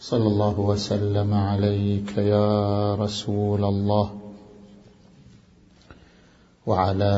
صلى 0.00 0.26
الله 0.26 0.60
وسلم 0.60 1.34
عليك 1.34 2.16
يا 2.18 2.94
رسول 2.94 3.64
الله 3.64 4.10
وعلى 6.66 7.14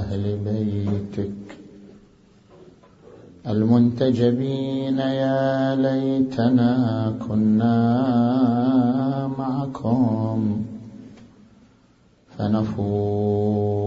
أهل 0.00 0.38
بيتك 0.44 1.56
المنتجبين 3.46 4.98
يا 4.98 5.74
ليتنا 5.76 6.72
كنا 7.28 7.76
معكم 9.38 10.64
فنفوز 12.38 13.80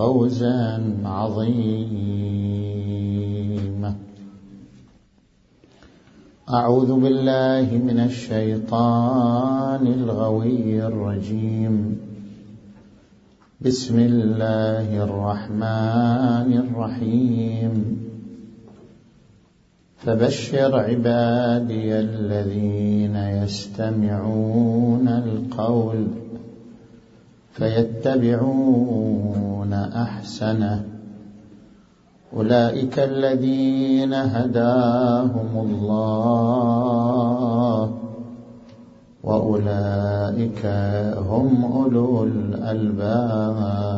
فوزا 0.00 0.96
عظيما. 1.04 3.94
أعوذ 6.50 7.00
بالله 7.00 7.80
من 7.84 8.00
الشيطان 8.00 9.86
الغوي 9.86 10.86
الرجيم. 10.86 11.96
بسم 13.60 13.98
الله 13.98 15.04
الرحمن 15.04 16.58
الرحيم. 16.58 17.96
فبشر 19.96 20.76
عبادي 20.76 22.00
الذين 22.00 23.16
يستمعون 23.16 25.08
القول. 25.08 26.19
فيتبعون 27.52 29.72
أحسنه. 29.72 30.84
أولئك 32.36 32.98
الذين 32.98 34.14
هداهم 34.14 35.66
الله 35.66 36.30
وأولئك 39.24 40.66
هم 41.30 41.64
أولو 41.64 42.24
الألباب. 42.24 43.90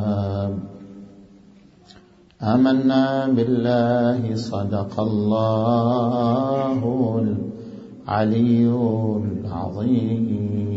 آمنا 2.42 3.27
بالله 3.27 4.34
صدق 4.34 5.00
الله 5.00 6.83
العلي 8.09 8.66
العظيم. 9.25 10.72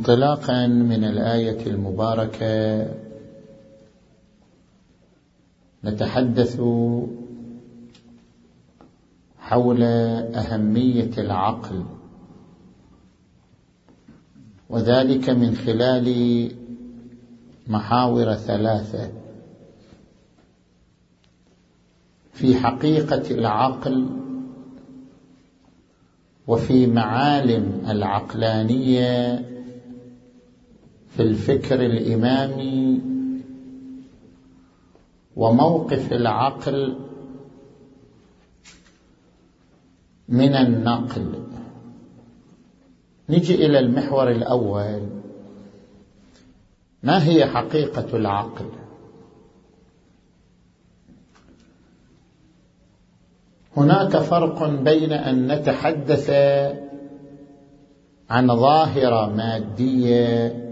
انطلاقا 0.00 0.66
من 0.66 1.04
الآية 1.04 1.66
المباركة 1.66 2.86
نتحدث 5.84 6.60
حول 9.38 9.82
أهمية 10.34 11.10
العقل 11.18 11.84
وذلك 14.70 15.30
من 15.30 15.54
خلال 15.54 16.08
محاور 17.68 18.34
ثلاثة. 18.34 19.10
في 22.32 22.56
حقيقة 22.56 23.30
العقل 23.30 24.06
وفي 26.46 26.86
معالم 26.86 27.82
العقلانية 27.88 29.50
في 31.16 31.22
الفكر 31.22 31.80
الإمامي 31.80 33.00
وموقف 35.36 36.12
العقل 36.12 36.96
من 40.28 40.54
النقل. 40.54 41.42
نجي 43.28 43.54
إلى 43.66 43.78
المحور 43.78 44.30
الأول. 44.30 45.08
ما 47.02 47.24
هي 47.28 47.46
حقيقة 47.46 48.16
العقل؟ 48.16 48.66
هناك 53.76 54.16
فرق 54.16 54.68
بين 54.68 55.12
أن 55.12 55.52
نتحدث 55.52 56.30
عن 58.30 58.56
ظاهرة 58.56 59.26
مادية 59.36 60.69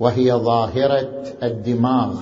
وهي 0.00 0.32
ظاهرة 0.32 1.24
الدماغ. 1.42 2.20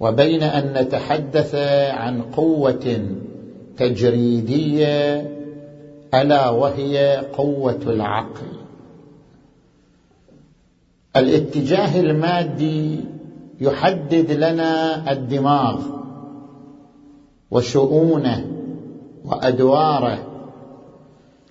وبين 0.00 0.42
أن 0.42 0.82
نتحدث 0.82 1.54
عن 1.90 2.22
قوة 2.22 3.06
تجريدية 3.76 5.20
ألا 6.14 6.48
وهي 6.48 7.26
قوة 7.32 7.80
العقل. 7.86 8.46
الاتجاه 11.16 12.00
المادي 12.00 13.00
يحدد 13.60 14.30
لنا 14.30 15.12
الدماغ 15.12 15.82
وشؤونه 17.50 18.46
وأدواره 19.24 20.26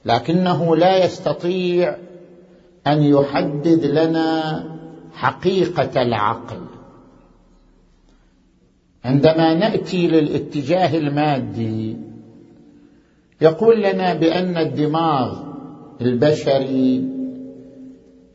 لكنه 0.05 0.75
لا 0.75 1.05
يستطيع 1.05 1.97
أن 2.87 3.03
يحدد 3.03 3.85
لنا 3.85 4.63
حقيقة 5.13 6.01
العقل. 6.01 6.59
عندما 9.05 9.53
نأتي 9.53 10.07
للاتجاه 10.07 10.97
المادي 10.97 11.97
يقول 13.41 13.83
لنا 13.83 14.13
بأن 14.13 14.57
الدماغ 14.57 15.43
البشري 16.01 17.03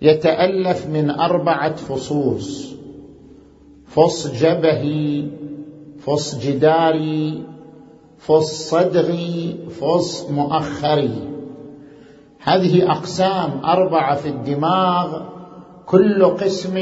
يتألف 0.02 0.86
من 0.86 1.10
أربعة 1.10 1.76
فصوص 1.76 2.74
فص 3.86 4.26
جبهي 4.26 5.26
فص 5.98 6.46
جداري 6.46 7.42
فص 8.18 8.70
صدغي 8.70 9.56
فص 9.80 10.30
مؤخري. 10.30 11.33
هذه 12.44 12.90
أقسام 12.90 13.50
أربعة 13.64 14.16
في 14.16 14.28
الدماغ 14.28 15.22
كل 15.86 16.24
قسم 16.24 16.76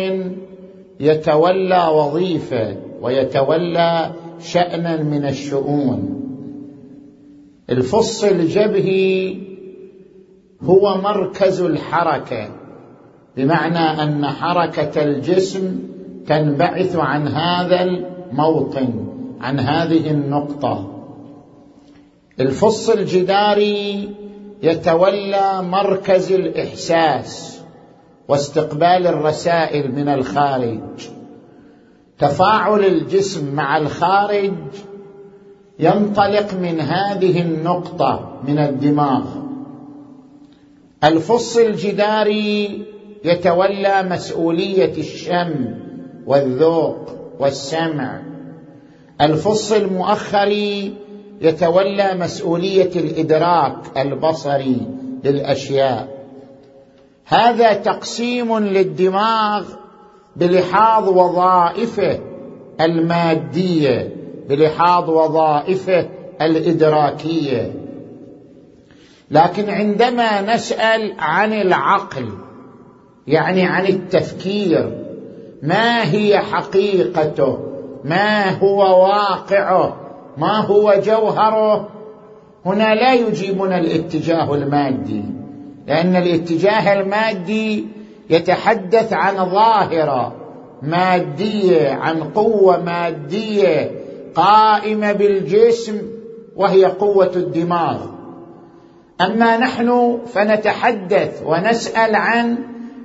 يتولى 1.00 1.86
وظيفة 1.94 2.76
ويتولى 3.00 4.12
شأنا 4.40 5.02
من 5.02 5.24
الشؤون. 5.24 6.18
الفص 7.70 8.24
الجبهي 8.24 9.36
هو 10.62 10.98
مركز 10.98 11.60
الحركة 11.60 12.48
بمعنى 13.36 14.02
أن 14.02 14.26
حركة 14.26 15.02
الجسم 15.02 15.78
تنبعث 16.26 16.96
عن 16.96 17.28
هذا 17.28 17.82
الموطن 17.82 19.06
عن 19.40 19.58
هذه 19.60 20.10
النقطة. 20.10 20.88
الفص 22.40 22.90
الجداري 22.90 24.08
يتولى 24.62 25.62
مركز 25.62 26.32
الإحساس 26.32 27.60
واستقبال 28.28 29.06
الرسائل 29.06 29.92
من 29.92 30.08
الخارج. 30.08 31.08
تفاعل 32.18 32.84
الجسم 32.84 33.54
مع 33.54 33.76
الخارج 33.76 34.52
ينطلق 35.78 36.54
من 36.54 36.80
هذه 36.80 37.42
النقطة 37.42 38.40
من 38.48 38.58
الدماغ. 38.58 39.24
الفص 41.04 41.56
الجداري 41.56 42.86
يتولى 43.24 44.02
مسؤولية 44.10 44.92
الشم 44.98 45.74
والذوق 46.26 47.16
والسمع. 47.40 48.22
الفص 49.20 49.72
المؤخري 49.72 50.94
يتولى 51.42 52.14
مسؤولية 52.14 52.90
الإدراك 52.96 53.76
البصري 53.96 54.80
للأشياء. 55.24 56.08
هذا 57.26 57.72
تقسيم 57.72 58.58
للدماغ 58.58 59.64
بلحاظ 60.36 61.08
وظائفه 61.08 62.20
المادية 62.80 64.16
بلحاظ 64.48 65.10
وظائفه 65.10 66.08
الإدراكية. 66.40 67.72
لكن 69.30 69.70
عندما 69.70 70.54
نسأل 70.54 71.14
عن 71.18 71.52
العقل 71.52 72.28
يعني 73.26 73.66
عن 73.66 73.86
التفكير 73.86 75.02
ما 75.62 76.12
هي 76.12 76.38
حقيقته؟ 76.38 77.58
ما 78.04 78.50
هو 78.58 79.02
واقعه؟ 79.02 80.01
ما 80.36 80.60
هو 80.60 80.94
جوهره؟ 81.04 81.88
هنا 82.66 82.94
لا 82.94 83.14
يجيبنا 83.14 83.78
الاتجاه 83.78 84.54
المادي 84.54 85.24
لأن 85.86 86.16
الاتجاه 86.16 87.00
المادي 87.00 87.86
يتحدث 88.30 89.12
عن 89.12 89.50
ظاهرة 89.50 90.34
مادية 90.82 91.90
عن 91.90 92.22
قوة 92.22 92.82
مادية 92.82 93.90
قائمة 94.34 95.12
بالجسم 95.12 96.02
وهي 96.56 96.84
قوة 96.84 97.32
الدماغ. 97.36 98.06
أما 99.20 99.56
نحن 99.56 100.18
فنتحدث 100.26 101.42
ونسأل 101.46 102.14
عن 102.14 102.58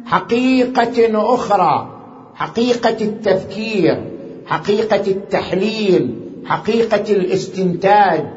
حقيقة 0.06 1.34
أخرى 1.34 1.88
حقيقة 2.36 2.98
التفكير 3.02 4.04
حقيقة 4.46 5.12
التحليل 5.12 6.27
حقيقة 6.48 7.14
الاستنتاج. 7.14 8.28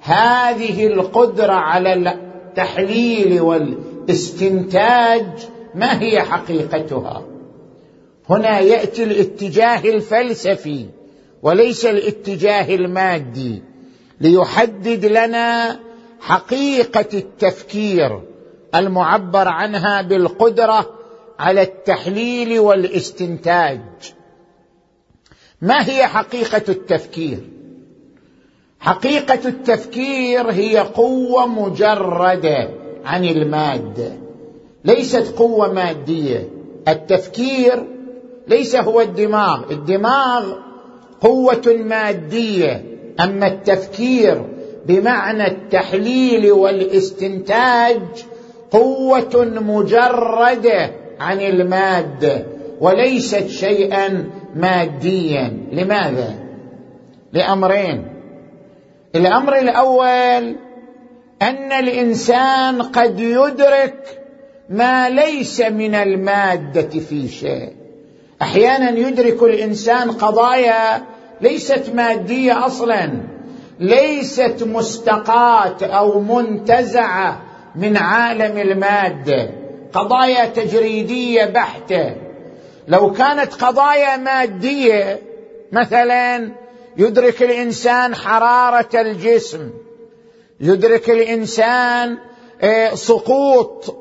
هذه 0.00 0.86
القدرة 0.86 1.52
على 1.52 1.92
التحليل 1.92 3.40
والاستنتاج 3.40 5.26
ما 5.74 6.02
هي 6.02 6.22
حقيقتها؟ 6.22 7.24
هنا 8.30 8.58
يأتي 8.60 9.04
الاتجاه 9.04 9.84
الفلسفي 9.84 10.86
وليس 11.42 11.86
الاتجاه 11.86 12.74
المادي 12.74 13.62
ليحدد 14.20 15.04
لنا 15.04 15.80
حقيقة 16.20 17.08
التفكير 17.14 18.20
المعبر 18.74 19.48
عنها 19.48 20.02
بالقدرة 20.02 20.90
على 21.38 21.62
التحليل 21.62 22.58
والاستنتاج. 22.58 23.80
ما 25.62 25.88
هي 25.88 26.06
حقيقة 26.06 26.62
التفكير؟ 26.68 27.38
حقيقة 28.80 29.48
التفكير 29.48 30.50
هي 30.50 30.78
قوة 30.78 31.46
مجردة 31.46 32.68
عن 33.04 33.24
المادة. 33.24 34.12
ليست 34.84 35.34
قوة 35.36 35.72
مادية. 35.72 36.48
التفكير 36.88 37.84
ليس 38.48 38.76
هو 38.76 39.00
الدماغ. 39.00 39.70
الدماغ 39.70 40.52
قوة 41.20 41.76
مادية. 41.86 42.84
أما 43.20 43.46
التفكير 43.46 44.42
بمعنى 44.86 45.46
التحليل 45.46 46.52
والاستنتاج 46.52 48.00
قوة 48.70 49.44
مجردة 49.60 50.90
عن 51.20 51.40
المادة 51.40 52.46
وليست 52.80 53.46
شيئا 53.46 54.30
ماديا. 54.54 55.58
لماذا؟ 55.72 56.34
لأمرين. 57.32 58.08
الأمر 59.14 59.58
الأول 59.58 60.56
أن 61.42 61.72
الإنسان 61.72 62.82
قد 62.82 63.20
يدرك 63.20 64.20
ما 64.68 65.08
ليس 65.10 65.60
من 65.60 65.94
المادة 65.94 67.00
في 67.00 67.28
شيء. 67.28 67.72
أحيانا 68.42 68.90
يدرك 68.90 69.42
الإنسان 69.42 70.10
قضايا 70.10 71.02
ليست 71.40 71.90
مادية 71.94 72.66
أصلا 72.66 73.10
ليست 73.80 74.64
مستقاة 74.66 75.76
أو 75.82 76.20
منتزعة 76.20 77.42
من 77.76 77.96
عالم 77.96 78.58
المادة. 78.58 79.50
قضايا 79.92 80.46
تجريدية 80.46 81.44
بحتة. 81.44 82.23
لو 82.88 83.12
كانت 83.12 83.54
قضايا 83.54 84.16
مادية 84.16 85.20
مثلا 85.72 86.52
يدرك 86.96 87.42
الإنسان 87.42 88.14
حرارة 88.14 89.00
الجسم 89.00 89.70
يدرك 90.60 91.10
الإنسان 91.10 92.18
آه، 92.62 92.94
سقوط 92.94 93.96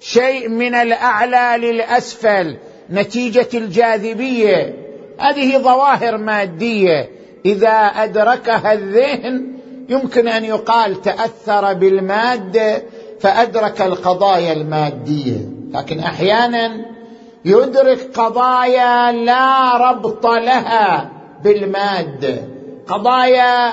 شيء 0.00 0.48
من 0.48 0.74
الأعلى 0.74 1.66
للأسفل 1.66 2.56
نتيجة 2.90 3.48
الجاذبية. 3.54 4.74
هذه 5.18 5.58
ظواهر 5.58 6.16
مادية. 6.16 7.10
إذا 7.46 7.70
أدركها 7.70 8.72
الذهن 8.72 9.52
يمكن 9.88 10.28
أن 10.28 10.44
يقال 10.44 11.02
تأثر 11.02 11.72
بالمادة 11.72 12.82
فأدرك 13.20 13.82
القضايا 13.82 14.52
المادية. 14.52 15.48
لكن 15.72 15.98
أحيانا 16.00 16.91
يدرك 17.44 18.10
قضايا 18.14 19.12
لا 19.12 19.76
ربط 19.90 20.26
لها 20.26 21.10
بالمادة. 21.44 22.34
قضايا 22.86 23.70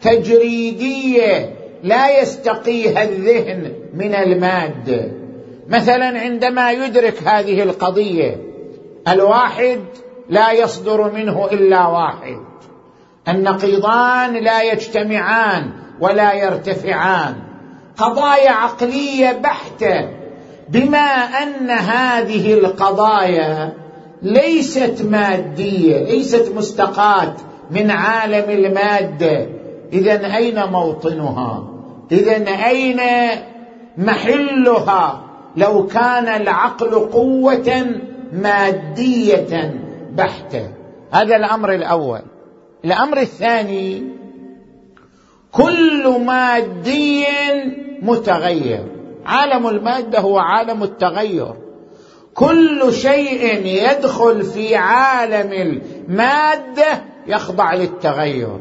تجريدية 0.00 1.54
لا 1.82 2.20
يستقيها 2.20 3.02
الذهن 3.02 3.72
من 3.94 4.14
المادة. 4.14 5.10
مثلا 5.68 6.20
عندما 6.20 6.72
يدرك 6.72 7.22
هذه 7.22 7.62
القضية 7.62 8.36
الواحد 9.08 9.80
لا 10.28 10.52
يصدر 10.52 11.12
منه 11.12 11.48
إلا 11.52 11.86
واحد. 11.86 12.38
النقيضان 13.28 14.34
لا 14.34 14.62
يجتمعان 14.62 15.70
ولا 16.00 16.32
يرتفعان. 16.32 17.34
قضايا 17.98 18.50
عقلية 18.50 19.32
بحتة 19.32 20.17
بما 20.68 20.98
أن 21.42 21.70
هذه 21.70 22.54
القضايا 22.54 23.72
ليست 24.22 25.02
مادية 25.02 26.04
ليست 26.04 26.52
مستقاة 26.56 27.34
من 27.70 27.90
عالم 27.90 28.50
المادة. 28.50 29.48
اذا 29.92 30.36
أين 30.36 30.64
موطنها؟ 30.64 31.64
اذا 32.12 32.48
أين 32.66 33.00
محلها؟ 33.98 35.24
لو 35.56 35.86
كان 35.86 36.28
العقل 36.42 36.94
قوة 36.94 37.86
مادية 38.32 39.74
بحتة. 40.12 40.68
هذا 41.12 41.36
الأمر 41.36 41.72
الأول. 41.72 42.20
الأمر 42.84 43.20
الثاني 43.20 44.02
كل 45.52 46.18
مادي 46.26 47.24
متغير. 48.02 48.97
عالم 49.28 49.66
المادة 49.66 50.18
هو 50.18 50.38
عالم 50.38 50.82
التغير. 50.82 51.54
كل 52.34 52.92
شيء 52.92 53.66
يدخل 53.66 54.42
في 54.42 54.76
عالم 54.76 55.52
المادة 55.52 57.02
يخضع 57.26 57.74
للتغير. 57.74 58.58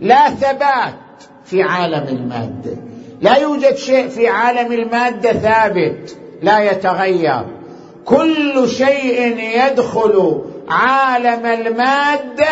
لا 0.00 0.30
ثبات 0.30 0.94
في 1.44 1.62
عالم 1.62 2.06
المادة. 2.08 2.76
لا 3.20 3.36
يوجد 3.36 3.74
شيء 3.74 4.08
في 4.08 4.28
عالم 4.28 4.72
المادة 4.72 5.32
ثابت 5.32 6.16
لا 6.42 6.70
يتغير. 6.70 7.44
كل 8.04 8.68
شيء 8.68 9.36
يدخل 9.38 10.42
عالم 10.68 11.46
المادة 11.46 12.48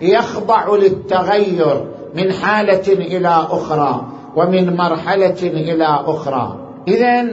يخضع 0.00 0.76
للتغير 0.76 1.84
من 2.14 2.32
حالة 2.32 2.92
إلى 2.92 3.46
أخرى 3.50 4.06
ومن 4.36 4.76
مرحلة 4.76 5.42
إلى 5.42 6.04
أخرى. 6.06 6.69
اذا 6.88 7.26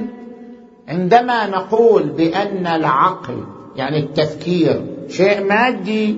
عندما 0.88 1.48
نقول 1.48 2.04
بأن 2.04 2.68
العقل 2.68 3.44
يعني 3.76 4.00
التفكير 4.00 4.82
شيء 5.10 5.44
مادي 5.44 6.16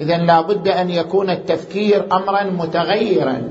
اذا 0.00 0.16
لابد 0.16 0.68
أن 0.68 0.90
يكون 0.90 1.30
التفكير 1.30 2.04
امرا 2.12 2.44
متغيرا. 2.44 3.42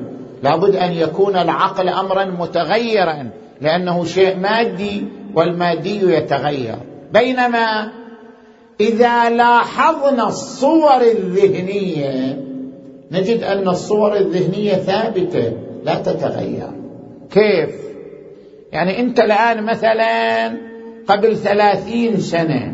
لابد 0.44 0.76
أن 0.76 0.92
يكون 0.92 1.36
العقل 1.36 1.90
امرا 1.90 2.26
متغيرا 2.26 3.30
لأنه 3.62 4.06
شيء 4.06 4.38
مادي 4.38 5.06
والمادي 5.36 6.14
يتغير. 6.14 6.76
بينما 7.14 7.92
إذا 8.80 9.30
لاحظنا 9.30 10.28
الصور 10.28 11.02
الذهنية 11.02 12.44
نجد 13.12 13.44
أن 13.44 13.68
الصور 13.68 14.18
الذهنية 14.18 14.74
ثابتة 14.74 15.54
لا 15.84 15.96
تتغير. 15.96 16.70
كيف؟ 17.32 17.93
يعني 18.74 19.00
انت 19.00 19.20
الآن 19.20 19.64
مثلا 19.64 20.48
قبل 21.08 21.38
ثلاثين 21.38 22.20
سنة 22.20 22.74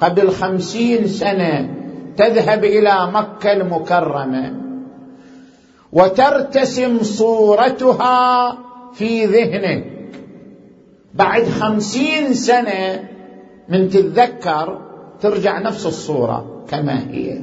قبل 0.00 0.30
خمسين 0.30 1.06
سنة 1.06 1.74
تذهب 2.16 2.64
إلى 2.64 3.10
مكة 3.14 3.52
المكرمة 3.52 4.54
وترتسم 5.92 7.02
صورتها 7.02 8.58
في 8.94 9.26
ذهنك. 9.26 9.84
بعد 11.14 11.44
خمسين 11.44 12.34
سنة 12.34 13.08
من 13.68 13.90
تتذكر 13.90 14.80
ترجع 15.20 15.58
نفس 15.58 15.86
الصورة 15.86 16.64
كما 16.70 16.98
هي. 17.10 17.38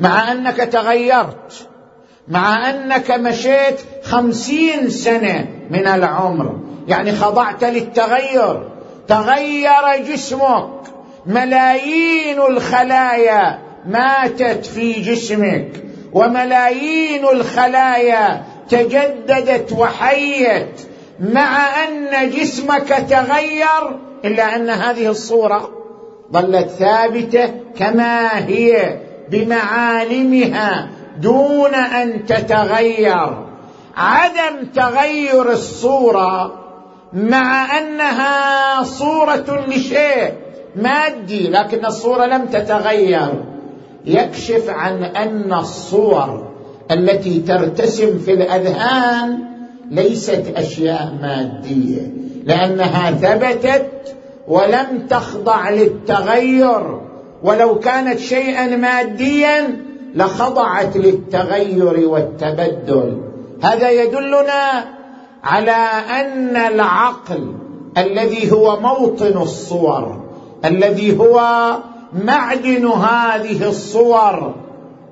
مع 0.00 0.32
أنك 0.32 0.56
تغيرت 0.56 1.68
مع 2.28 2.70
أنك 2.70 3.10
مشيت 3.10 3.80
خمسين 4.02 4.88
سنة 4.88 5.46
من 5.70 5.86
العمر 5.86 6.71
يعني 6.88 7.12
خضعت 7.12 7.64
للتغير. 7.64 8.68
تغير 9.08 10.04
جسمك. 10.08 10.68
ملايين 11.26 12.40
الخلايا 12.40 13.58
ماتت 13.86 14.66
في 14.66 14.92
جسمك. 14.92 15.68
وملايين 16.12 17.24
الخلايا 17.28 18.42
تجددت 18.68 19.72
وحيت. 19.72 20.80
مع 21.20 21.66
أن 21.84 22.30
جسمك 22.30 22.88
تغير 22.88 23.98
إلا 24.24 24.56
أن 24.56 24.70
هذه 24.70 25.06
الصورة 25.06 25.70
ظلت 26.32 26.68
ثابتة 26.68 27.54
كما 27.78 28.46
هي 28.48 28.96
بمعالمها 29.28 30.88
دون 31.18 31.74
أن 31.74 32.26
تتغير. 32.26 33.46
عدم 33.96 34.66
تغير 34.74 35.52
الصورة 35.52 36.61
مع 37.14 37.78
أنها 37.78 38.82
صورة 38.82 39.64
لشيء 39.68 40.32
مادي 40.76 41.48
لكن 41.48 41.86
الصورة 41.86 42.26
لم 42.26 42.46
تتغير. 42.46 43.44
يكشف 44.06 44.70
عن 44.70 45.04
أن 45.04 45.52
الصور 45.52 46.48
التي 46.90 47.38
ترتسم 47.40 48.18
في 48.18 48.32
الأذهان 48.32 49.38
ليست 49.90 50.52
أشياء 50.56 51.12
مادية 51.22 52.12
لأنها 52.44 53.10
ثبتت 53.10 54.16
ولم 54.48 55.06
تخضع 55.10 55.70
للتغير. 55.70 57.00
ولو 57.42 57.78
كانت 57.78 58.18
شيئا 58.18 58.76
ماديا 58.76 59.76
لخضعت 60.14 60.96
للتغير 60.96 62.08
والتبدل. 62.08 63.20
هذا 63.62 63.90
يدلنا 63.90 64.84
على 65.42 65.70
أن 66.20 66.56
العقل 66.56 67.54
الذي 67.98 68.52
هو 68.52 68.80
موطن 68.80 69.42
الصور 69.42 70.22
الذي 70.64 71.18
هو 71.18 71.40
معدن 72.24 72.86
هذه 72.86 73.68
الصور 73.68 74.54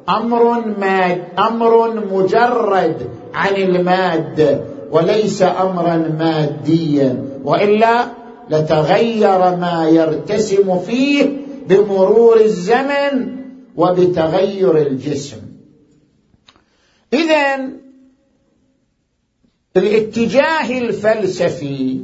أمر 0.09 0.69
ماد 0.79 1.23
أمر 1.39 1.95
مجرد 2.13 3.11
عن 3.35 3.55
الماده 3.57 4.61
وليس 4.91 5.43
أمرا 5.43 5.97
ماديا 6.19 7.25
وإلا 7.45 8.07
لتغير 8.51 9.39
ما 9.39 9.89
يرتسم 9.89 10.79
فيه 10.79 11.37
بمرور 11.69 12.41
الزمن 12.41 13.37
وبتغير 13.77 14.77
الجسم. 14.77 15.37
اذا 17.13 17.69
الاتجاه 19.77 20.79
الفلسفي 20.79 22.01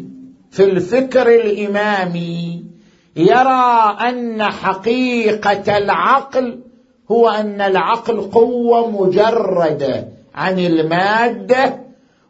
في 0.50 0.64
الفكر 0.64 1.28
الإمامي 1.28 2.64
يرى 3.16 3.96
أن 4.08 4.42
حقيقة 4.42 5.76
العقل 5.76 6.58
هو 7.10 7.28
أن 7.28 7.60
العقل 7.60 8.20
قوة 8.20 8.90
مجردة 8.90 10.08
عن 10.34 10.58
المادة 10.58 11.80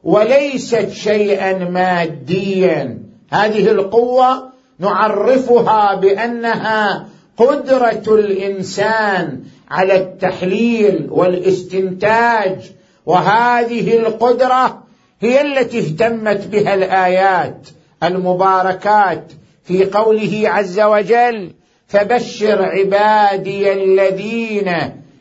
وليست 0.04 0.88
شيئا 0.88 1.58
ماديا. 1.64 2.98
هذه 3.30 3.70
القوة 3.70 4.48
نعرفها 4.78 5.94
بأنها 5.94 7.06
قدرة 7.36 8.14
الإنسان 8.14 9.42
على 9.70 9.96
التحليل 9.96 11.06
والاستنتاج 11.10 12.72
وهذه 13.06 13.96
القدرة 13.96 14.85
هي 15.20 15.40
التي 15.40 15.78
اهتمت 15.78 16.46
بها 16.46 16.74
الآيات 16.74 17.68
المباركات 18.02 19.32
في 19.64 19.84
قوله 19.84 20.42
عز 20.44 20.80
وجل 20.80 21.52
فبشر 21.86 22.62
عبادي 22.62 23.72
الذين 23.72 24.72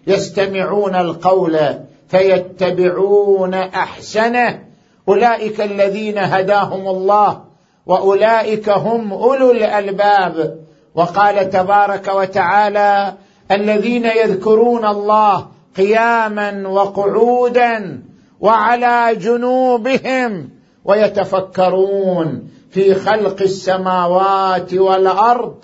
يستمعون 0.07 0.95
القول 0.95 1.59
فيتبعون 2.07 3.53
أحسنه. 3.53 4.61
أولئك 5.07 5.61
الذين 5.61 6.17
هداهم 6.17 6.87
الله 6.87 7.41
وأولئك 7.85 8.69
هم 8.69 9.13
أولو 9.13 9.51
الألباب. 9.51 10.59
وقال 10.95 11.49
تبارك 11.49 12.07
وتعالى 12.15 13.13
الذين 13.51 14.05
يذكرون 14.05 14.85
الله 14.85 15.47
قياما 15.77 16.67
وقعودا 16.67 18.01
وعلى 18.45 19.15
جنوبهم 19.15 20.49
ويتفكرون 20.85 22.49
في 22.71 22.95
خلق 22.95 23.41
السماوات 23.41 24.73
والأرض. 24.73 25.55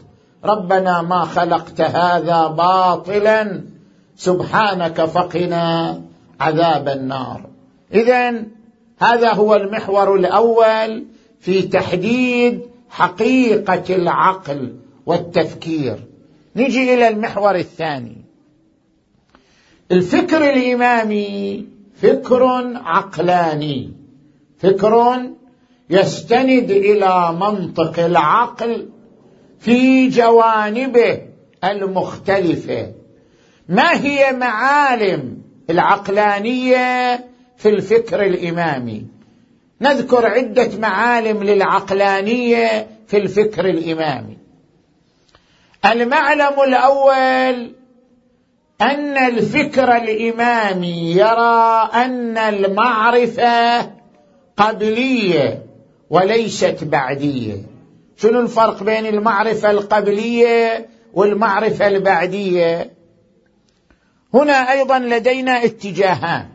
ربنا 0.46 1.02
ما 1.02 1.26
خلقت 1.26 1.82
هذا 1.82 2.48
باطلا. 2.48 3.62
سبحانك 4.18 5.06
فقنا 5.06 6.02
عذاب 6.40 6.88
النار. 6.88 7.42
اذا 7.94 8.44
هذا 9.00 9.34
هو 9.34 9.56
المحور 9.56 10.16
الأول 10.16 11.06
في 11.40 11.62
تحديد 11.62 12.62
حقيقة 12.90 13.96
العقل 13.96 14.76
والتفكير. 15.06 15.98
نجي 16.56 16.94
إلى 16.94 17.08
المحور 17.08 17.56
الثاني. 17.56 18.18
الفكر 19.92 20.50
الإمامي 20.54 21.66
فكر 22.02 22.44
عقلاني. 22.76 23.94
فكر 24.60 25.22
يستند 25.90 26.72
إلى 26.72 27.38
منطق 27.40 28.00
العقل 28.00 28.90
في 29.60 30.08
جوانبه 30.08 31.22
المختلفة. 31.64 32.92
ما 33.70 34.02
هي 34.02 34.32
معالم 34.32 35.42
العقلانية 35.70 37.16
في 37.58 37.70
الفكر 37.70 38.26
الإمامي؟ 38.26 39.06
نذكر 39.82 40.26
عدة 40.26 40.78
معالم 40.78 41.44
للعقلانية 41.44 42.88
في 43.08 43.18
الفكر 43.18 43.66
الإمامي. 43.66 44.38
المعلم 45.86 46.62
الأول 46.68 47.72
أن 48.82 49.18
الفكر 49.18 49.96
الإمامي 49.96 51.12
يرى 51.12 51.90
أن 51.94 52.38
المعرفة 52.38 53.82
قبلية 54.58 55.66
وليست 56.10 56.84
بعدية. 56.84 57.56
شنو 58.18 58.40
الفرق 58.40 58.84
بين 58.84 59.06
المعرفة 59.06 59.72
القبلية 59.72 60.88
والمعرفة 61.14 61.88
البعدية؟ 61.88 62.92
هنا 64.34 64.72
أيضا 64.72 65.00
لدينا 65.00 65.66
اتجاهان. 65.66 66.46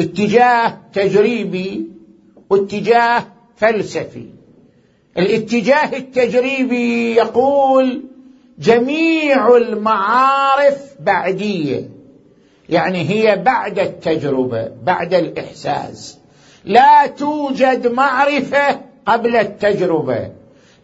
اتجاه 0.00 0.78
تجريبي 0.92 1.88
واتجاه 2.50 3.26
فلسفي. 3.56 4.26
الاتجاه 5.18 5.96
التجريبي 5.96 7.14
يقول 7.14 8.02
جميع 8.58 9.56
المعارف 9.56 10.78
بعدية. 11.00 11.88
يعني 12.68 13.10
هي 13.10 13.36
بعد 13.36 13.78
التجربة 13.78 14.70
بعد 14.82 15.14
الإحساس. 15.14 16.18
لا 16.64 17.06
توجد 17.06 17.86
معرفة 17.86 18.80
قبل 19.06 19.36
التجربة. 19.36 20.30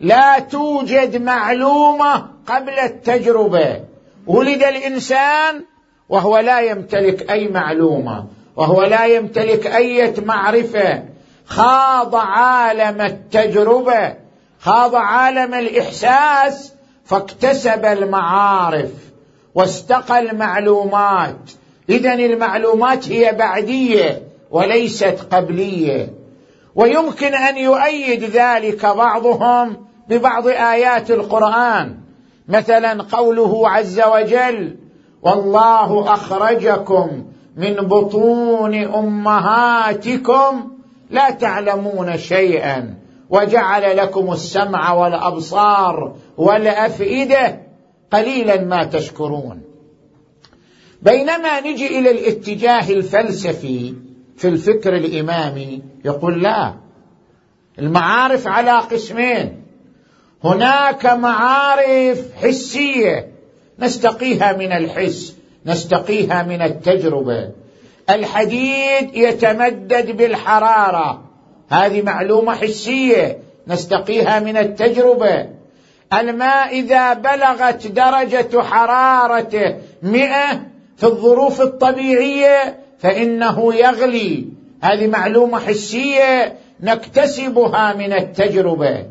لا 0.00 0.38
توجد 0.38 1.22
معلومة 1.22 2.26
قبل 2.46 2.72
التجربة. 2.72 3.80
ولد 4.26 4.62
الإنسان 4.62 5.64
وهو 6.08 6.38
لا 6.38 6.60
يمتلك 6.60 7.30
أي 7.30 7.48
معلومة 7.48 8.26
وهو 8.56 8.82
لا 8.82 9.06
يمتلك 9.06 9.66
أي 9.66 10.14
معرفة. 10.24 11.02
خاض 11.46 12.16
عالم 12.16 13.00
التجربة 13.00 14.14
خاض 14.60 14.94
عالم 14.94 15.54
الإحساس 15.54 16.72
فاكتسب 17.10 17.84
المعارف 17.84 18.90
واستقى 19.54 20.18
المعلومات. 20.18 21.50
اذا 21.88 22.14
المعلومات 22.14 23.08
هي 23.08 23.32
بعدية 23.32 24.22
وليست 24.50 25.26
قبلية. 25.30 26.14
ويمكن 26.74 27.34
أن 27.34 27.56
يؤيد 27.56 28.24
ذلك 28.24 28.86
بعضهم 28.86 29.86
ببعض 30.08 30.46
آيات 30.46 31.10
القرآن. 31.10 31.96
مثلا 32.48 33.02
قوله 33.02 33.68
عز 33.68 34.00
وجل 34.00 34.76
والله 35.22 36.14
أخرجكم 36.14 37.24
من 37.56 37.74
بطون 37.74 38.74
أمهاتكم 38.74 40.70
لا 41.10 41.30
تعلمون 41.30 42.18
شيئا 42.18 42.94
وجعل 43.30 43.96
لكم 43.96 44.32
السمع 44.32 44.92
والأبصار 44.92 46.16
والأفئدة 46.36 47.60
قليلا 48.12 48.60
ما 48.60 48.84
تشكرون. 48.84 49.62
بينما 51.02 51.60
نجي 51.60 51.98
إلى 51.98 52.10
الاتجاه 52.10 52.90
الفلسفي 52.90 53.94
في 54.36 54.48
الفكر 54.48 54.96
الإمامي 54.96 55.82
يقول 56.04 56.42
لا 56.42 56.74
المعارف 57.78 58.46
على 58.46 58.70
قسمين. 58.70 59.62
هناك 60.44 61.06
معارف 61.06 62.34
حسية 62.42 63.28
نستقيها 63.78 64.52
من 64.52 64.72
الحس 64.72 65.36
نستقيها 65.66 66.42
من 66.42 66.62
التجربة. 66.62 67.50
الحديد 68.10 69.14
يتمدد 69.14 70.16
بالحرارة 70.16 71.29
هذه 71.70 72.02
معلومة 72.02 72.54
حسية 72.54 73.38
نستقيها 73.68 74.40
من 74.40 74.56
التجربة. 74.56 75.46
الماء 76.12 76.78
إذا 76.80 77.12
بلغت 77.12 77.86
درجة 77.86 78.62
حرارته 78.62 79.76
مئة 80.02 80.60
في 80.96 81.04
الظروف 81.04 81.60
الطبيعية 81.60 82.78
فإنه 82.98 83.74
يغلي. 83.74 84.46
هذه 84.82 85.06
معلومة 85.06 85.58
حسية 85.58 86.58
نكتسبها 86.80 87.94
من 87.94 88.12
التجربة. 88.12 89.06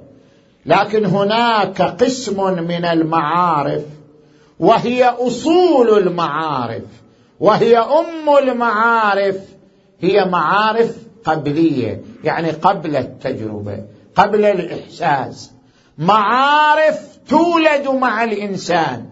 لكن 0.65 1.05
هناك 1.05 1.81
قسم 1.81 2.63
من 2.63 2.85
المعارف 2.85 3.81
وهي 4.59 5.03
أصول 5.03 5.97
المعارف 5.97 6.83
وهي 7.39 7.77
أم 7.77 8.37
المعارف 8.37 9.37
هي 10.01 10.25
معارف 10.25 10.95
قبلية. 11.25 12.01
يعني 12.23 12.51
قبل 12.51 12.95
التجربة 12.95 13.83
قبل 14.15 14.45
الإحساس. 14.45 15.51
معارف 15.97 17.17
تولد 17.29 17.87
مع 17.87 18.23
الإنسان. 18.23 19.05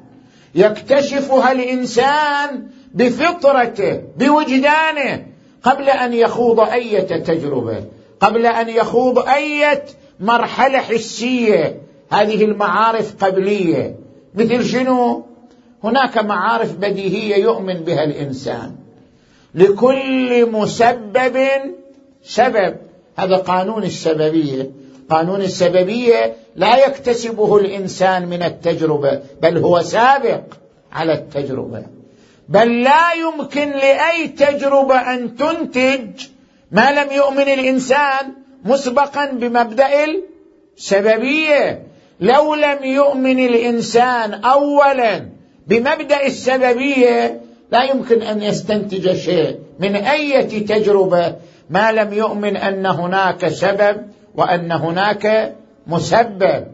يكتشفها 0.56 1.52
الإنسان 1.52 2.68
بفطرته 2.94 4.02
بوجدانه 4.18 5.26
قبل 5.64 5.90
أن 5.90 6.14
يخوض 6.14 6.60
أي 6.60 7.02
تجربة 7.02 7.84
قبل 8.20 8.46
أن 8.46 8.70
يخوض 8.70 9.20
أي 9.20 9.82
مرحلة 10.20 10.78
حسية. 10.80 11.82
هذه 12.12 12.46
المعارف 12.46 13.24
قبلية. 13.24 13.96
مثل 14.36 14.66
شنو؟ 14.66 15.26
هناك 15.84 16.18
معارف 16.18 16.76
بديهية 16.76 17.36
يؤمن 17.36 17.74
بها 17.74 18.04
الإنسان. 18.04 18.76
لكل 19.56 20.52
مسبب 20.52 21.38
سبب. 22.24 22.87
هذا 23.18 23.36
قانون 23.38 23.84
السببية. 23.84 24.72
قانون 25.10 25.42
السببية 25.42 26.36
لا 26.56 26.86
يكتسبه 26.86 27.58
الإنسان 27.58 28.28
من 28.28 28.44
التجربة 28.44 29.22
بل 29.42 29.58
هو 29.58 29.82
سابق 29.82 30.42
على 30.92 31.14
التجربة. 31.14 31.84
بل 32.50 32.84
لا 32.84 33.14
يمكن 33.14 33.70
لأي 33.70 34.28
تجربة 34.28 34.96
أن 34.96 35.36
تنتج 35.36 36.28
ما 36.72 36.92
لم 36.92 37.12
يؤمن 37.12 37.48
الإنسان 37.48 38.34
مسبقا 38.66 39.26
بمبدأ 39.26 39.90
السببية. 40.78 41.84
لو 42.20 42.56
لم 42.56 42.84
يؤمن 42.84 43.46
الإنسان 43.46 44.34
اولا 44.34 45.30
بمبدأ 45.68 46.26
السببية 46.26 47.42
لا 47.72 47.84
يمكن 47.84 48.22
أن 48.22 48.42
يستنتج 48.42 49.16
شيء 49.16 49.60
من 49.80 49.96
أي 49.96 50.44
تجربة 50.44 51.36
ما 51.70 51.92
لم 51.92 52.14
يؤمن 52.14 52.58
أن 52.58 52.86
هناك 52.86 53.48
سبب 53.48 54.08
وأن 54.36 54.72
هناك 54.72 55.56
مسبب. 55.88 56.68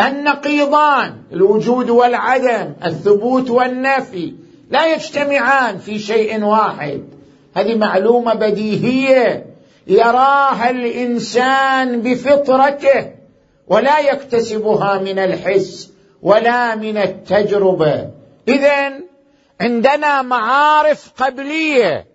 النقيضان 0.00 1.16
الوجود 1.32 1.90
والعدم 1.90 2.72
الثبوت 2.84 3.50
والنفي 3.50 4.34
لا 4.70 4.94
يجتمعان 4.94 5.78
في 5.78 5.98
شيء 5.98 6.44
واحد. 6.44 7.04
هذه 7.56 7.74
معلومة 7.74 8.34
بديهية. 8.34 9.46
يراها 9.86 10.70
الإنسان 10.70 12.00
بفطرته 12.00 13.12
ولا 13.68 14.00
يكتسبها 14.00 14.98
من 14.98 15.18
الحس 15.18 15.90
ولا 16.22 16.74
من 16.74 16.96
التجربة. 16.96 18.10
اذا 18.48 18.92
عندنا 19.60 20.22
معارف 20.22 21.12
قبلية 21.16 22.09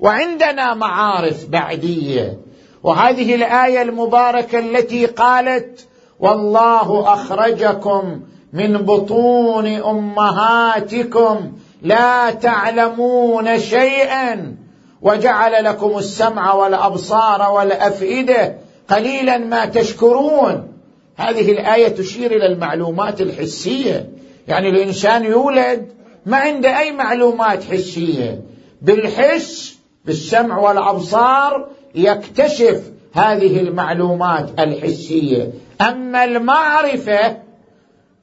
وعندنا 0.00 0.74
معارف 0.74 1.48
بعدية. 1.48 2.38
وهذه 2.82 3.34
الآية 3.34 3.82
المباركة 3.82 4.58
التي 4.58 5.06
قالت 5.06 5.86
والله 6.20 7.12
أخرجكم 7.12 8.20
من 8.52 8.76
بطون 8.76 9.66
أمهاتكم 9.66 11.52
لا 11.82 12.30
تعلمون 12.30 13.58
شيئا 13.58 14.56
وجعل 15.02 15.64
لكم 15.64 15.98
السمع 15.98 16.54
والأبصار 16.54 17.52
والأفئدة 17.52 18.56
قليلا 18.88 19.38
ما 19.38 19.64
تشكرون. 19.64 20.72
هذه 21.16 21.52
الآية 21.52 21.88
تشير 21.88 22.30
إلى 22.30 22.46
المعلومات 22.46 23.20
الحسية. 23.20 24.10
يعني 24.48 24.68
الإنسان 24.68 25.24
يولد 25.24 25.92
ما 26.26 26.36
عنده 26.36 26.78
أي 26.78 26.92
معلومات 26.92 27.64
حسية. 27.64 28.40
بالحس 28.82 29.79
بالسمع 30.04 30.58
والأبصار 30.58 31.68
يكتشف 31.94 32.82
هذه 33.12 33.60
المعلومات 33.60 34.60
الحسية. 34.60 35.50
أما 35.80 36.24
المعرفة 36.24 37.36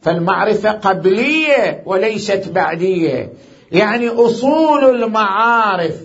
فالمعرفة 0.01 0.71
قبلية 0.71 1.83
وليست 1.85 2.49
بعدية. 2.49 3.33
يعني 3.71 4.09
أصول 4.09 5.03
المعارف 5.03 5.95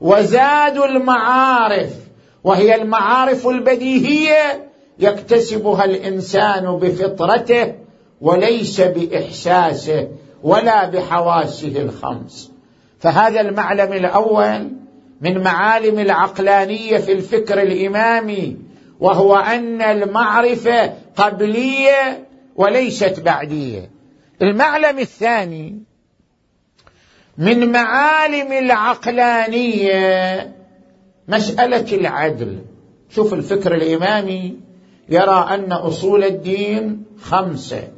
وزاد 0.00 0.78
المعارف 0.78 1.90
وهي 2.44 2.74
المعارف 2.74 3.48
البديهية 3.48 4.68
يكتسبها 4.98 5.84
الإنسان 5.84 6.76
بفطرته 6.76 7.74
وليس 8.20 8.80
بإحساسه 8.80 10.08
ولا 10.42 10.88
بحواسه 10.88 11.82
الخمس. 11.82 12.52
فهذا 12.98 13.40
المعلم 13.40 13.92
الأول 13.92 14.70
من 15.22 15.42
معالم 15.42 15.98
العقلانية 15.98 16.98
في 16.98 17.12
الفكر 17.12 17.62
الإمامي 17.62 18.56
وهو 19.00 19.36
أن 19.36 19.82
المعرفة 19.82 20.92
قبلية 21.16 22.26
وليست 22.56 23.20
بعدية. 23.20 23.90
المعلم 24.42 24.98
الثاني 24.98 25.82
من 27.38 27.72
معالم 27.72 28.52
العقلانية 28.52 30.02
مسألة 31.28 31.96
العدل. 31.96 32.58
شوف 33.10 33.34
الفكر 33.34 33.74
الإمامي 33.74 34.56
يرى 35.08 35.46
أن 35.50 35.72
أصول 35.72 36.24
الدين 36.24 37.04
خمسة 37.20 37.88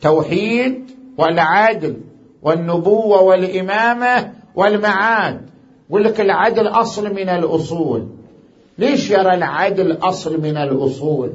توحيد 0.00 0.90
والعدل 1.18 2.00
والنبوة 2.42 3.22
والإمامة 3.22 4.32
والمعاد. 4.54 5.49
يقول 5.90 6.04
لك 6.04 6.20
العدل 6.20 6.66
أصل 6.68 7.14
من 7.14 7.28
الأصول. 7.28 8.08
ليش 8.78 9.10
يرى 9.10 9.34
العدل 9.34 9.98
أصل 10.02 10.40
من 10.40 10.56
الأصول؟ 10.56 11.32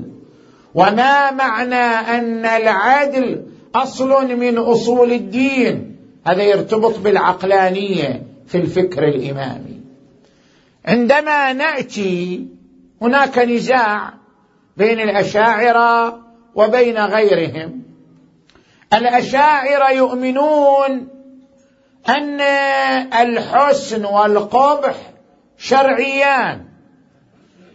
وما 0.76 1.32
معنى 1.32 1.76
أن 2.18 2.46
العدل 2.46 3.44
أصل 3.76 4.36
من 4.36 4.58
أصول 4.58 5.12
الدين؟ 5.12 5.96
هذا 6.28 6.44
يرتبط 6.44 7.00
بالعقلانية 7.00 8.24
في 8.48 8.58
الفكر 8.58 9.08
الإمامي. 9.08 9.82
عندما 10.86 11.54
نأتي 11.54 12.48
هناك 13.02 13.40
نزاع 13.40 14.14
بين 14.78 15.00
الأشاعرة 15.00 16.20
وبين 16.56 16.98
غيرهم. 16.98 17.82
الأشاعرة 18.94 19.92
يؤمنون 19.92 21.15
أن 22.10 22.42
الحسن 23.22 24.06
والقبح 24.06 24.96
شرعيان. 25.58 26.66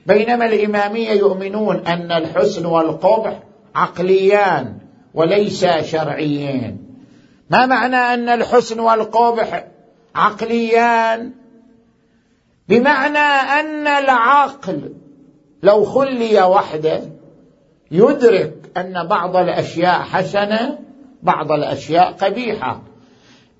بينما 0.06 0.46
الإمامية 0.46 1.10
يؤمنون 1.10 1.86
أن 1.86 2.12
الحسن 2.12 2.66
والقبح 2.66 3.42
عقليان 3.74 4.78
وليس 5.14 5.66
شرعيين. 5.66 6.86
ما 7.50 7.66
معنى 7.66 7.96
أن 7.96 8.28
الحسن 8.28 8.80
والقبح 8.80 9.64
عقليان؟ 10.14 11.32
بمعنى 12.68 13.18
أن 13.60 13.86
العقل 13.86 14.94
لو 15.62 15.84
خلي 15.84 16.42
وحده 16.42 17.00
يدرك 17.90 18.54
أن 18.76 19.06
بعض 19.06 19.36
الأشياء 19.36 20.00
حسنة 20.00 20.78
بعض 21.22 21.52
الأشياء 21.52 22.12
قبيحة. 22.12 22.89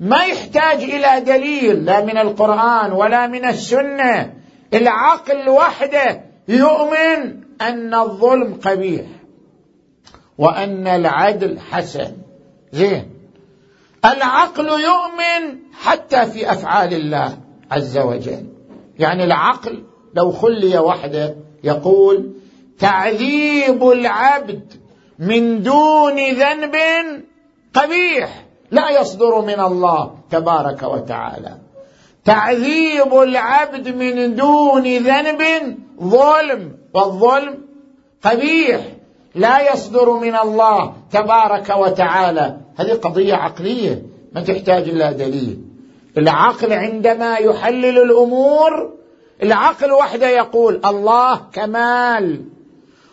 ما 0.00 0.24
يحتاج 0.24 0.82
إلى 0.82 1.20
دليل 1.20 1.84
لا 1.84 2.04
من 2.04 2.18
القرآن 2.18 2.92
ولا 2.92 3.26
من 3.26 3.44
السنة. 3.44 4.34
العقل 4.74 5.48
وحده 5.48 6.24
يؤمن 6.48 7.40
أن 7.60 7.94
الظلم 7.94 8.54
قبيح 8.54 9.06
وأن 10.38 10.86
العدل 10.86 11.58
حسن. 11.60 12.12
زين. 12.72 13.10
العقل 14.04 14.68
يؤمن 14.68 15.58
حتى 15.82 16.26
في 16.26 16.52
أفعال 16.52 16.94
الله 16.94 17.38
عز 17.70 17.98
وجل. 17.98 18.46
يعني 18.98 19.24
العقل 19.24 19.84
لو 20.14 20.32
خلي 20.32 20.78
وحده 20.78 21.36
يقول 21.64 22.32
تعذيب 22.78 23.88
العبد 23.88 24.72
من 25.18 25.62
دون 25.62 26.16
ذنب 26.16 26.76
قبيح. 27.74 28.49
لا 28.70 29.00
يصدر 29.00 29.40
من 29.40 29.60
الله 29.60 30.14
تبارك 30.30 30.82
وتعالى. 30.82 31.58
تعذيب 32.24 33.14
العبد 33.14 33.88
من 33.88 34.34
دون 34.34 34.82
ذنب 34.82 35.42
ظلم 36.02 36.76
والظلم 36.94 37.58
قبيح. 38.22 38.80
لا 39.34 39.72
يصدر 39.72 40.10
من 40.10 40.36
الله 40.36 40.94
تبارك 41.12 41.74
وتعالى. 41.76 42.56
هذه 42.76 42.92
قضية 42.92 43.34
عقلية 43.34 44.02
ما 44.32 44.40
تحتاج 44.40 44.88
إلى 44.88 45.14
دليل. 45.14 45.58
العقل 46.18 46.72
عندما 46.72 47.36
يحلل 47.36 47.98
الأمور 47.98 48.92
العقل 49.42 49.92
وحده 49.92 50.28
يقول 50.28 50.80
الله 50.84 51.40
كمال 51.52 52.44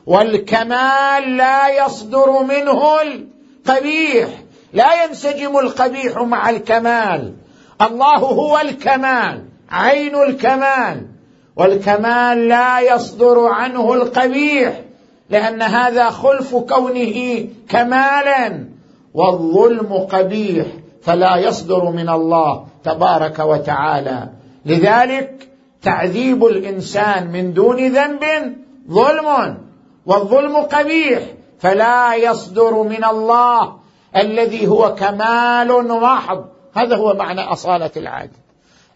والكمال 0.06 1.38
لا 1.38 1.86
يصدر 1.86 2.44
منه 2.44 2.84
القبيح. 3.02 4.30
لا 4.74 5.04
ينسجم 5.04 5.58
القبيح 5.58 6.18
مع 6.18 6.50
الكمال. 6.50 7.34
الله 7.82 8.18
هو 8.18 8.60
الكمال 8.60 9.44
عين 9.70 10.16
الكمال. 10.16 11.08
والكمال 11.56 12.48
لا 12.48 12.80
يصدر 12.80 13.46
عنه 13.46 13.94
القبيح 13.94 14.82
لأن 15.30 15.62
هذا 15.62 16.10
خلف 16.10 16.56
كونه 16.56 17.48
كمالا. 17.70 18.66
والظلم 19.14 19.94
قبيح 19.94 20.66
فلا 21.02 21.36
يصدر 21.36 21.92
من 21.92 22.10
الله 22.10 22.68
تبارك 22.84 23.40
وتعالى. 23.40 24.30
لذلك 24.66 25.50
تعذيب 25.82 26.46
الإنسان 26.46 27.28
من 27.32 27.54
دون 27.54 27.88
ذنب 27.88 28.56
ظلم. 28.90 29.58
والظلم 30.06 30.56
قبيح 30.56 31.20
فلا 31.60 32.16
يصدر 32.16 32.84
من 32.84 33.04
الله 33.04 33.87
الذي 34.18 34.68
هو 34.68 34.96
كمال 34.96 35.88
محض 35.88 36.46
هذا 36.74 36.96
هو 36.96 37.14
معنى 37.14 37.42
أصالة 37.42 37.92
العدل 37.98 38.38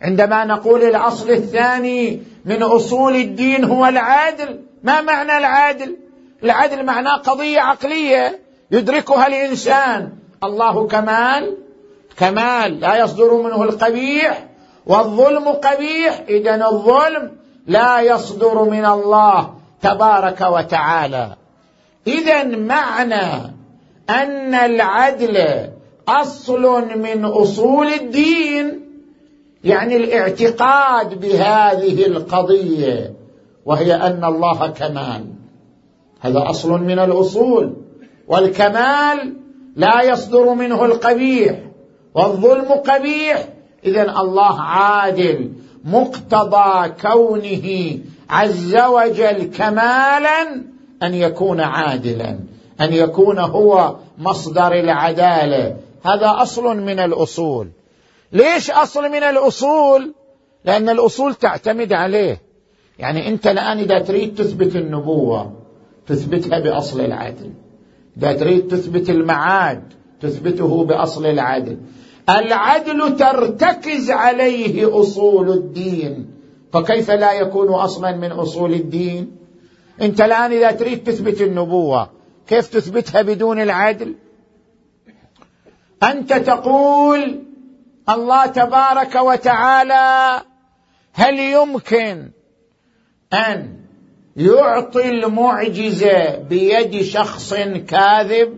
عندما 0.01 0.45
نقول 0.45 0.83
الأصل 0.83 1.29
الثاني 1.29 2.23
من 2.45 2.63
أصول 2.63 3.15
الدين 3.15 3.63
هو 3.63 3.85
العدل 3.85 4.59
ما 4.83 5.01
معنى 5.01 5.37
العدل 5.37 5.97
العدل 6.43 6.85
معناه 6.85 7.15
قضية 7.15 7.59
عقلية 7.59 8.39
يدركها 8.71 9.27
الإنسان. 9.27 10.11
الله 10.43 10.87
كمال 10.87 11.57
كمال. 12.17 12.79
لا 12.79 13.03
يصدر 13.03 13.33
منه 13.33 13.63
القبيح 13.63 14.47
والظلم 14.85 15.47
قبيح. 15.47 16.23
اذا 16.29 16.55
الظلم 16.55 17.31
لا 17.67 18.01
يصدر 18.01 18.63
من 18.63 18.85
الله 18.85 19.53
تبارك 19.81 20.41
وتعالى. 20.41 21.35
اذا 22.07 22.43
معنى 22.43 23.53
أن 24.11 24.53
العدل 24.53 25.67
أصل 26.07 26.97
من 26.97 27.25
أصول 27.25 27.87
الدين. 27.87 28.81
يعني 29.63 29.95
الاعتقاد 29.95 31.19
بهذه 31.19 32.05
القضية 32.05 33.13
وهي 33.65 33.95
أن 33.95 34.25
الله 34.25 34.67
كمال. 34.67 35.25
هذا 36.19 36.49
أصل 36.49 36.69
من 36.71 36.99
الأصول. 36.99 37.73
والكمال 38.27 39.33
لا 39.75 40.01
يصدر 40.03 40.53
منه 40.53 40.85
القبيح 40.85 41.59
والظلم 42.15 42.65
قبيح. 42.65 43.47
اذا 43.85 44.01
الله 44.01 44.61
عادل 44.61 45.51
مقتضى 45.85 46.89
كونه 47.01 47.97
عز 48.29 48.75
وجل 48.75 49.43
كمالا 49.57 50.41
أن 51.03 51.13
يكون 51.13 51.59
عادلا. 51.59 52.39
أن 52.81 52.93
يكون 52.93 53.39
هو 53.39 53.95
مصدر 54.17 54.73
العدالة. 54.79 55.77
هذا 56.03 56.35
أصل 56.41 56.77
من 56.77 56.99
الأصول. 56.99 57.69
ليش 58.31 58.71
أصل 58.71 59.01
من 59.09 59.23
الأصول؟ 59.23 60.13
لأن 60.65 60.89
الأصول 60.89 61.35
تعتمد 61.35 61.93
عليه. 61.93 62.41
يعني 62.99 63.27
أنت 63.27 63.47
الآن 63.47 63.77
إذا 63.77 63.99
تريد 63.99 64.35
تثبت 64.35 64.75
النبوة 64.75 65.53
تثبتها 66.07 66.59
بأصل 66.59 67.01
العدل. 67.01 67.51
إذا 68.17 68.33
تريد 68.33 68.67
تثبت 68.67 69.09
المعاد 69.09 69.83
تثبته 70.21 70.85
بأصل 70.85 71.25
العدل. 71.25 71.77
العدل 72.29 73.17
ترتكز 73.17 74.11
عليه 74.11 74.99
أصول 74.99 75.49
الدين. 75.49 76.31
فكيف 76.73 77.11
لا 77.11 77.33
يكون 77.33 77.67
أصلا 77.67 78.15
من 78.15 78.31
أصول 78.31 78.73
الدين؟ 78.73 79.31
أنت 80.01 80.21
الآن 80.21 80.51
إذا 80.51 80.71
تريد 80.71 81.03
تثبت 81.03 81.41
النبوة 81.41 82.20
كيف 82.51 82.67
تثبتها 82.67 83.21
بدون 83.21 83.61
العدل؟ 83.61 84.15
أنت 86.03 86.33
تقول 86.33 87.43
الله 88.09 88.45
تبارك 88.45 89.15
وتعالى 89.15 90.41
هل 91.13 91.39
يمكن 91.39 92.29
أن 93.33 93.77
يعطي 94.35 95.09
المعجزة 95.09 96.35
بيد 96.35 97.01
شخص 97.01 97.53
كاذب؟ 97.87 98.57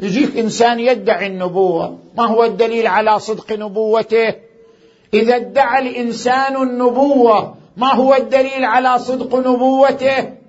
يجيك 0.00 0.36
إنسان 0.36 0.80
يدعي 0.80 1.26
النبوة 1.26 1.98
ما 2.16 2.24
هو 2.24 2.44
الدليل 2.44 2.86
على 2.86 3.18
صدق 3.18 3.52
نبوته؟ 3.52 4.34
إذا 5.14 5.36
ادعى 5.36 5.88
الإنسان 5.88 6.62
النبوة 6.62 7.56
ما 7.76 7.94
هو 7.94 8.14
الدليل 8.14 8.64
على 8.64 8.98
صدق 8.98 9.34
نبوته؟ 9.36 10.41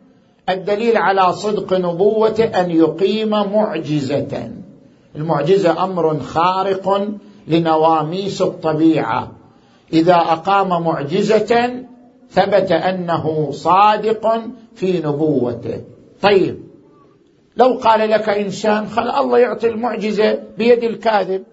الدليل 0.50 0.98
على 0.98 1.34
صدق 1.34 1.74
نبوته 1.74 2.44
أن 2.44 2.72
يقيم 2.72 3.30
معجزة. 3.30 4.52
المعجزة 5.16 5.84
أمر 5.84 6.20
خارق 6.20 7.08
لنواميس 7.48 8.42
الطبيعة. 8.42 9.32
إذا 9.94 10.16
أقام 10.16 10.84
معجزة 10.84 11.84
ثبت 12.32 12.72
أنه 12.72 13.52
صادق 13.52 14.42
في 14.76 15.00
نبوته. 15.00 15.82
طيب 16.22 16.64
لو 17.58 17.80
قال 17.84 18.10
لك 18.10 18.30
إنسان 18.30 18.88
خل 18.88 19.10
الله 19.10 19.40
يعطي 19.40 19.68
المعجزة 19.70 20.40
بيد 20.58 20.84
الكاذب 20.84 21.44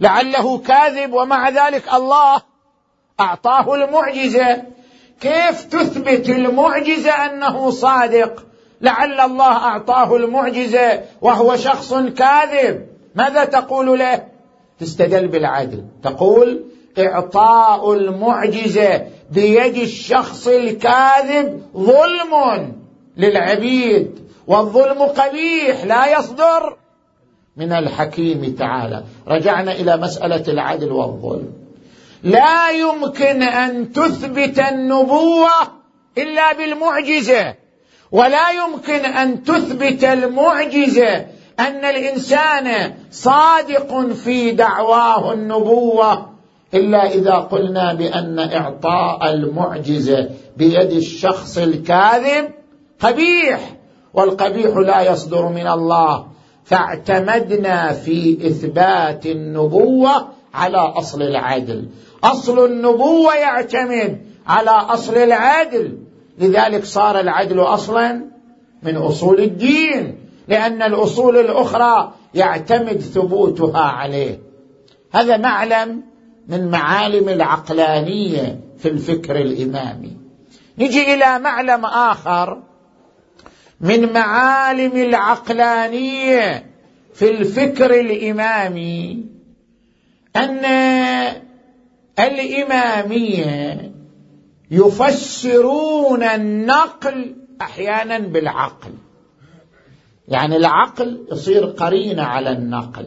لعله 0.00 0.58
كاذب 0.58 1.12
ومع 1.12 1.48
ذلك 1.48 1.94
الله 1.94 2.42
أعطاه 3.20 3.74
المعجزة. 3.74 4.62
كيف 5.20 5.64
تثبت 5.64 6.28
المعجزة 6.28 7.10
أنه 7.10 7.70
صادق؟ 7.70 8.44
لعل 8.80 9.20
الله 9.20 9.52
أعطاه 9.52 10.16
المعجزة 10.16 11.00
وهو 11.22 11.56
شخص 11.56 11.94
كاذب. 11.94 12.86
ماذا 13.14 13.44
تقول 13.44 13.98
له؟ 13.98 14.24
تستدل 14.78 15.28
بالعدل. 15.28 15.84
تقول 16.02 16.64
إعطاء 16.98 17.92
المعجزة 17.92 19.06
بيد 19.30 19.76
الشخص 19.76 20.48
الكاذب 20.48 21.62
ظلم 21.76 22.72
للعبيد 23.16 24.18
والظلم 24.46 25.02
قبيح 25.02 25.84
لا 25.84 26.18
يصدر. 26.18 26.76
من 27.56 27.72
الحكيم 27.72 28.54
تعالى. 28.58 29.04
رجعنا 29.28 29.72
إلى 29.72 29.96
مسألة 29.96 30.52
العدل 30.52 30.92
والظلم. 30.92 31.67
لا 32.22 32.70
يمكن 32.70 33.42
أن 33.42 33.92
تثبت 33.92 34.58
النبوة 34.58 35.50
إلا 36.18 36.52
بالمعجزة. 36.52 37.54
ولا 38.12 38.50
يمكن 38.50 39.04
أن 39.04 39.44
تثبت 39.44 40.04
المعجزة 40.04 41.16
أن 41.60 41.84
الإنسان 41.84 42.94
صادق 43.10 44.12
في 44.12 44.50
دعواه 44.50 45.32
النبوة 45.32 46.28
إلا 46.74 47.14
إذا 47.14 47.34
قلنا 47.34 47.94
بأن 47.94 48.38
إعطاء 48.38 49.30
المعجزة 49.30 50.30
بيد 50.56 50.90
الشخص 50.92 51.58
الكاذب 51.58 52.50
قبيح. 53.00 53.60
والقبيح 54.14 54.76
لا 54.76 55.00
يصدر 55.12 55.48
من 55.48 55.68
الله. 55.68 56.26
فاعتمدنا 56.64 57.92
في 57.92 58.38
إثبات 58.46 59.26
النبوة 59.26 60.28
على 60.54 60.78
أصل 60.78 61.22
العدل. 61.22 61.88
أصل 62.24 62.64
النبوة 62.64 63.34
يعتمد 63.34 64.18
على 64.46 64.70
أصل 64.70 65.16
العدل. 65.16 65.98
لذلك 66.38 66.84
صار 66.84 67.20
العدل 67.20 67.60
أصلا 67.60 68.24
من 68.82 68.96
أصول 68.96 69.40
الدين 69.40 70.18
لأن 70.48 70.82
الأصول 70.82 71.36
الأخرى 71.36 72.12
يعتمد 72.34 73.00
ثبوتها 73.00 73.82
عليه. 73.82 74.40
هذا 75.12 75.36
معلم 75.36 76.02
من 76.48 76.70
معالم 76.70 77.28
العقلانية 77.28 78.60
في 78.78 78.88
الفكر 78.88 79.36
الإمامي. 79.36 80.16
نجي 80.78 81.14
إلى 81.14 81.38
معلم 81.38 81.84
آخر 81.84 82.62
من 83.80 84.12
معالم 84.12 84.96
العقلانية 84.96 86.66
في 87.14 87.30
الفكر 87.30 88.00
الإمامي 88.00 89.24
أن 90.36 90.64
الإمامية 92.18 93.92
يفسرون 94.70 96.22
النقل 96.22 97.36
أحيانا 97.60 98.18
بالعقل. 98.18 98.90
يعني 100.28 100.56
العقل 100.56 101.26
يصير 101.32 101.66
قرينة 101.66 102.22
على 102.22 102.50
النقل. 102.50 103.06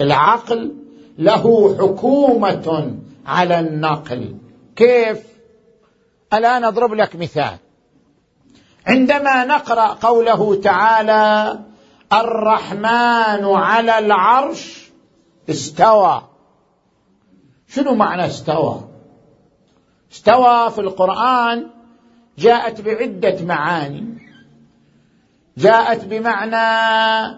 العقل 0.00 0.74
له 1.18 1.76
حكومة 1.78 2.96
على 3.26 3.60
النقل. 3.60 4.36
كيف؟ 4.76 5.18
الآن 6.32 6.64
أضرب 6.64 6.94
لك 6.94 7.16
مثال. 7.16 7.58
عندما 8.86 9.44
نقرأ 9.44 9.86
قوله 9.86 10.60
تعالى 10.60 11.58
الرحمن 12.12 13.44
على 13.44 13.98
العرش 13.98 14.90
استوى. 15.50 16.33
شنو 17.68 17.94
معنى 17.94 18.26
استوى؟ 18.26 18.80
استوى 20.12 20.70
في 20.70 20.80
القرآن 20.80 21.70
جاءت 22.38 22.80
بعدة 22.80 23.44
معاني. 23.44 24.04
جاءت 25.58 26.04
بمعنى 26.04 27.36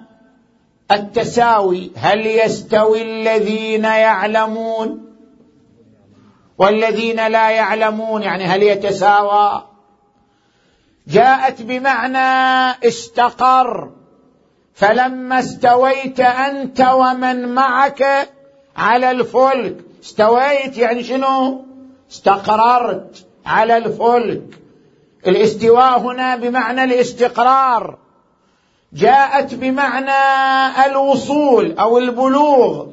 التساوي. 0.91 1.91
هل 1.97 2.27
يستوي 2.27 3.03
الذين 3.03 3.85
يعلمون؟ 3.85 5.07
والذين 6.59 7.27
لا 7.27 7.51
يعلمون 7.51 8.23
يعني 8.23 8.45
هل 8.45 8.63
يتساوى؟ 8.63 9.67
جاءت 11.09 11.63
بمعنى 11.63 12.71
استقر. 12.89 13.93
فلما 14.75 15.39
استويت 15.39 16.21
أنت 16.21 16.81
ومن 16.81 17.55
معك 17.55 18.29
على 18.77 19.11
الفلك 19.11 19.86
استويت 20.03 20.79
يعني 20.79 21.05
شنو؟ 21.05 21.65
استقررت 22.11 23.27
على 23.47 23.77
الفلك. 23.77 24.43
الاستواء 25.27 25.99
هنا 25.99 26.37
بمعنى 26.37 26.85
الاستقرار. 26.85 27.99
جاءت 28.93 29.55
بمعنى 29.55 30.11
الوصول 30.87 31.79
أو 31.79 31.99
البلوغ. 31.99 32.87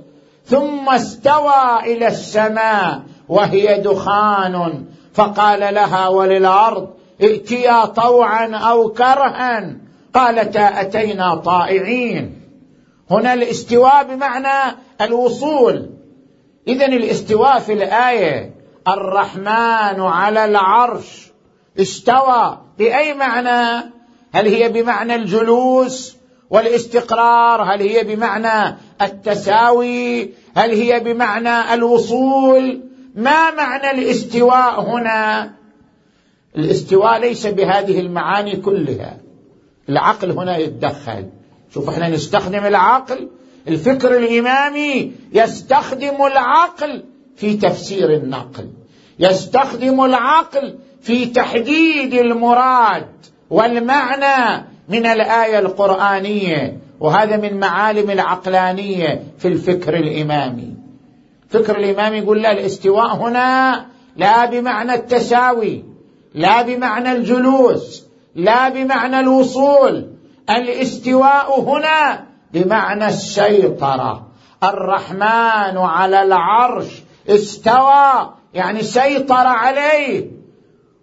ثم 0.45 0.89
استوى 0.89 1.79
إلى 1.83 2.07
السماء 2.07 3.01
وهي 3.29 3.81
دخان. 3.81 4.85
فقال 5.13 5.59
لها 5.59 6.07
وللأرض 6.07 6.89
ائتيا 7.21 7.85
طوعا 7.85 8.55
أو 8.55 8.89
كرها. 8.89 9.75
قالتا 10.13 10.81
أتينا 10.81 11.35
طائعين. 11.35 12.41
هنا 13.11 13.33
الاستواء 13.33 14.03
بمعنى 14.03 14.77
الوصول. 15.01 15.89
اذا 16.67 16.85
الاستواء 16.85 17.59
في 17.59 17.73
الآية 17.73 18.53
الرحمن 18.87 20.01
على 20.01 20.45
العرش 20.45 21.31
استوى. 21.79 22.57
بأي 22.77 23.13
معنى؟ 23.13 23.91
هل 24.31 24.47
هي 24.47 24.69
بمعنى 24.69 25.15
الجلوس 25.15 26.17
والاستقرار؟ 26.49 27.61
هل 27.61 27.81
هي 27.81 28.03
بمعنى 28.03 28.77
التساوي؟ 29.01 30.33
هل 30.55 30.71
هي 30.71 30.99
بمعنى 30.99 31.73
الوصول؟ 31.73 32.81
ما 33.15 33.51
معنى 33.51 33.91
الاستواء 33.91 34.81
هنا؟ 34.81 35.51
الاستواء 36.55 37.19
ليس 37.19 37.47
بهذه 37.47 37.99
المعاني 37.99 38.55
كلها. 38.55 39.17
العقل 39.89 40.31
هنا 40.31 40.57
يتدخل. 40.57 41.29
شوف 41.73 41.89
إحنا 41.89 42.09
نستخدم 42.09 42.65
العقل 42.65 43.29
الفكر 43.67 44.17
الإمامي 44.17 45.11
يستخدم 45.33 46.25
العقل 46.25 47.03
في 47.35 47.57
تفسير 47.57 48.13
النقل 48.13 48.69
يستخدم 49.19 50.03
العقل 50.03 50.75
في 51.01 51.25
تحديد 51.25 52.13
المراد 52.13 53.07
والمعنى 53.49 54.65
من 54.89 55.05
الآية 55.05 55.59
القرآنية 55.59 56.77
وهذا 56.99 57.37
من 57.37 57.59
معالم 57.59 58.11
العقلانية 58.11 59.23
في 59.37 59.47
الفكر 59.47 59.95
الإمامي. 59.95 60.73
الفكر 61.43 61.77
الإمامي 61.77 62.17
يقول 62.17 62.41
لا 62.41 62.51
الاستواء 62.51 63.15
هنا 63.15 63.85
لا 64.17 64.45
بمعنى 64.45 64.93
التساوي 64.93 65.83
لا 66.33 66.61
بمعنى 66.61 67.11
الجلوس 67.11 68.03
لا 68.35 68.69
بمعنى 68.69 69.19
الوصول 69.19 70.07
الاستواء 70.49 71.61
هنا 71.61 72.25
بمعنى 72.53 73.07
السيطره 73.07 74.27
الرحمن 74.63 75.77
على 75.77 76.21
العرش 76.21 77.03
استوى 77.29 78.33
يعني 78.53 78.83
سيطر 78.83 79.47
عليه. 79.47 80.31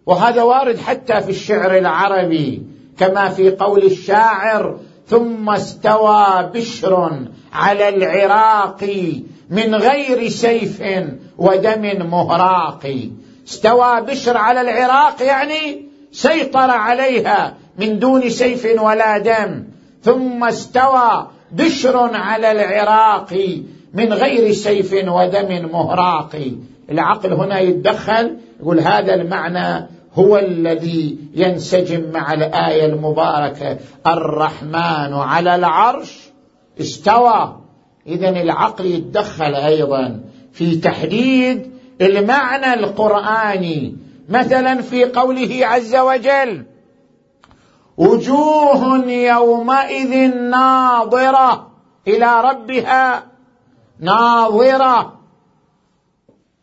وهذا 0.07 0.43
وارد 0.43 0.79
حتى 0.79 1.21
في 1.21 1.31
الشعر 1.31 1.79
العربي 1.79 2.63
كما 2.99 3.29
في 3.29 3.51
قول 3.51 3.83
الشاعر 3.83 4.79
ثم 5.07 5.51
استوى 5.51 6.51
بشر 6.55 7.19
على 7.53 7.89
العراق 7.89 8.85
من 9.51 9.75
غير 9.75 10.29
سيف 10.29 10.83
ودم 11.39 12.11
مهراق. 12.11 13.09
استوى 13.49 14.01
بشر 14.01 14.37
على 14.37 14.61
العراق 14.61 15.23
يعني 15.23 15.91
سيطر 16.13 16.71
عليها 16.71 17.55
من 17.79 17.99
دون 17.99 18.31
سيف 18.31 18.67
ولا 18.81 19.19
دم. 19.19 19.65
ثم 20.03 20.45
استوى 20.45 21.27
بشر 21.53 22.17
على 22.17 22.53
العراق 22.53 23.61
من 23.95 24.13
غير 24.13 24.53
سيف 24.53 24.93
ودم 24.93 25.69
مهراق. 25.73 26.37
العقل 26.91 27.33
هنا 27.33 27.61
يتدخل 27.61 28.37
يقول 28.61 28.81
هذا 28.81 29.15
المعنى 29.15 29.87
هو 30.15 30.39
الذي 30.39 31.19
ينسجم 31.35 32.11
مع 32.13 32.33
الآية 32.33 32.87
المباركة. 32.87 33.79
الرحمن 34.07 35.15
على 35.15 35.55
العرش 35.55 36.19
استوى. 36.81 37.57
اذا 38.07 38.29
العقل 38.29 38.87
يتدخل 38.87 39.55
أيضا 39.55 40.21
في 40.53 40.77
تحديد 40.77 41.71
المعنى 42.01 42.75
القرآني. 42.75 43.97
مثلا 44.29 44.83
في 44.83 45.05
قوله 45.05 45.67
عز 45.67 45.97
وجل 45.97 46.65
وجوه 48.01 49.05
يومئذ 49.07 50.13
ناظرة 50.35 51.71
إلى 52.09 52.41
ربها 52.41 53.27
ناظرة. 54.01 55.21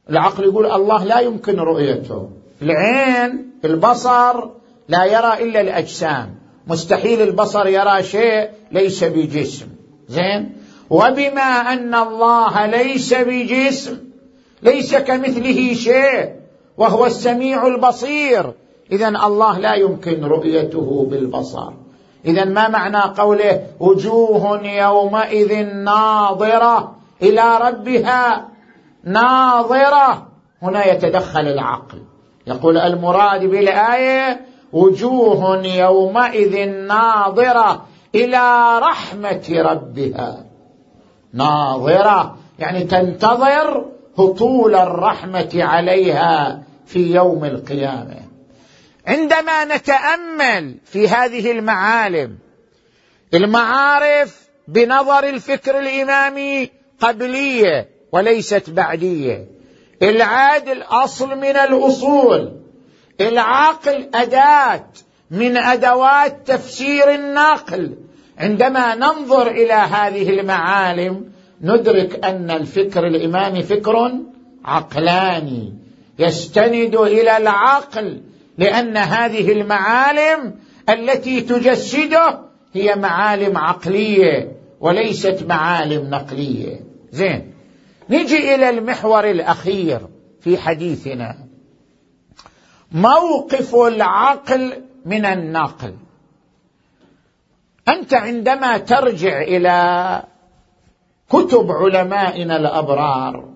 العقل 0.09 0.43
يقول 0.43 0.65
الله 0.71 1.03
لا 1.03 1.19
يمكن 1.19 1.59
رؤيته. 1.59 2.29
العين 2.61 3.51
البصر 3.65 4.49
لا 4.87 5.05
يرى 5.05 5.33
إلا 5.43 5.61
الأجسام. 5.61 6.35
مستحيل 6.67 7.21
البصر 7.21 7.67
يرى 7.67 8.03
شيء 8.03 8.49
ليس 8.71 9.03
بجسم. 9.03 9.67
زين؟ 10.07 10.57
وبما 10.89 11.73
أن 11.73 11.95
الله 11.95 12.65
ليس 12.65 13.13
بجسم 13.13 13.97
ليس 14.61 14.95
كمثله 14.95 15.73
شيء 15.73 16.35
وهو 16.77 17.05
السميع 17.05 17.67
البصير. 17.67 18.53
اذا 18.91 19.07
الله 19.07 19.59
لا 19.59 19.73
يمكن 19.73 20.23
رؤيته 20.25 21.07
بالبصر. 21.09 21.71
اذا 22.25 22.45
ما 22.45 22.67
معنى 22.67 23.01
قوله 23.17 23.61
وجوه 23.79 24.65
يومئذ 24.65 25.65
ناظرة 25.65 26.95
إلى 27.21 27.57
ربها 27.61 28.47
ناظرة؟ 29.03 30.27
هنا 30.61 30.85
يتدخل 30.85 31.47
العقل. 31.47 32.01
يقول 32.47 32.77
المراد 32.77 33.45
بالآية 33.45 34.41
وجوه 34.73 35.65
يومئذ 35.65 36.69
ناظرة 36.69 37.85
إلى 38.15 38.79
رحمة 38.79 39.43
ربها. 39.49 40.45
ناظرة 41.33 42.35
يعني 42.59 42.83
تنتظر 42.83 43.85
هطول 44.17 44.75
الرحمة 44.75 45.49
عليها 45.55 46.63
في 46.85 47.15
يوم 47.15 47.45
القيامة. 47.45 48.26
عندما 49.07 49.65
نتأمل 49.65 50.75
في 50.85 51.07
هذه 51.07 51.51
المعالم 51.51 52.37
المعارف 53.33 54.47
بنظر 54.67 55.29
الفكر 55.29 55.79
الإمامي 55.79 56.69
قبلية 56.99 57.89
وليست 58.11 58.69
بعدية. 58.69 59.47
العادل 60.01 60.81
اصل 60.81 61.37
من 61.37 61.55
الأصول 61.55 62.61
العقل 63.21 64.09
أداة 64.13 64.85
من 65.31 65.57
أدوات 65.57 66.47
تفسير 66.47 67.13
النقل. 67.13 67.97
عندما 68.37 68.95
ننظر 68.95 69.47
إلى 69.47 69.73
هذه 69.73 70.29
المعالم 70.29 71.31
ندرك 71.61 72.25
أن 72.25 72.51
الفكر 72.51 73.07
الإمامي 73.07 73.63
فكر 73.63 74.11
عقلاني 74.65 75.73
يستند 76.19 76.95
إلى 76.95 77.37
العقل 77.37 78.21
لأن 78.57 78.97
هذه 78.97 79.51
المعالم 79.51 80.55
التي 80.89 81.41
تجسده 81.41 82.39
هي 82.73 82.95
معالم 82.95 83.57
عقلية 83.57 84.51
وليست 84.79 85.45
معالم 85.49 86.09
نقلية. 86.09 86.79
زين. 87.11 87.53
نجي 88.09 88.55
إلى 88.55 88.69
المحور 88.69 89.29
الأخير 89.29 90.07
في 90.41 90.57
حديثنا. 90.57 91.37
موقف 92.91 93.75
العقل 93.75 94.83
من 95.05 95.25
النقل. 95.25 95.93
أنت 97.87 98.13
عندما 98.13 98.77
ترجع 98.77 99.41
إلى 99.41 100.23
كتب 101.29 101.71
علمائنا 101.71 102.55
الأبرار 102.55 103.49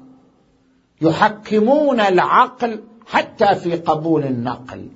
يحكمون 1.02 2.00
العقل 2.00 2.84
حتى 3.12 3.56
في 3.56 3.76
قبول 3.76 4.24
النقل. 4.24 4.88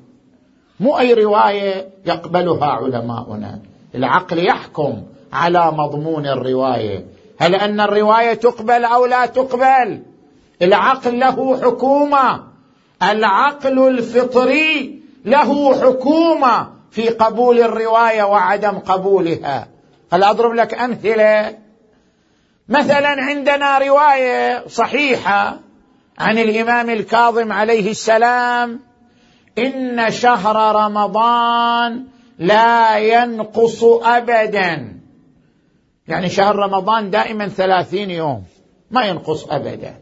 مو 0.79 0.99
أي 0.99 1.13
رواية 1.13 1.89
يقبلها 2.05 2.65
علماؤنا. 2.65 3.59
العقل 3.95 4.47
يحكم 4.47 5.03
على 5.33 5.71
مضمون 5.71 6.25
الرواية. 6.27 7.05
هل 7.37 7.55
أن 7.55 7.79
الرواية 7.79 8.33
تقبل 8.33 8.85
أو 8.85 9.05
لا 9.05 9.25
تقبل؟ 9.25 10.01
العقل 10.61 11.19
له 11.19 11.61
حكومة. 11.61 12.43
العقل 13.03 13.87
الفطري 13.87 14.99
له 15.25 15.81
حكومة 15.81 16.67
في 16.91 17.09
قبول 17.09 17.59
الرواية 17.59 18.23
وعدم 18.23 18.79
قبولها. 18.79 19.67
هل 20.11 20.23
أضرب 20.23 20.53
لك 20.53 20.73
أمثلة؟ 20.73 21.57
مثلا 22.69 23.07
عندنا 23.07 23.77
رواية 23.77 24.67
صحيحة 24.67 25.64
عن 26.17 26.37
الإمام 26.37 26.89
الكاظم 26.89 27.51
عليه 27.51 27.91
السلام 27.91 28.79
إن 29.57 30.11
شهر 30.11 30.75
رمضان 30.85 32.03
لا 32.39 32.97
ينقص 32.97 33.83
ابدا. 33.83 34.99
يعني 36.07 36.29
شهر 36.29 36.55
رمضان 36.55 37.09
دائما 37.09 37.47
ثلاثين 37.47 38.11
يوم 38.11 38.43
ما 38.91 39.05
ينقص 39.05 39.47
ابدا. 39.49 39.95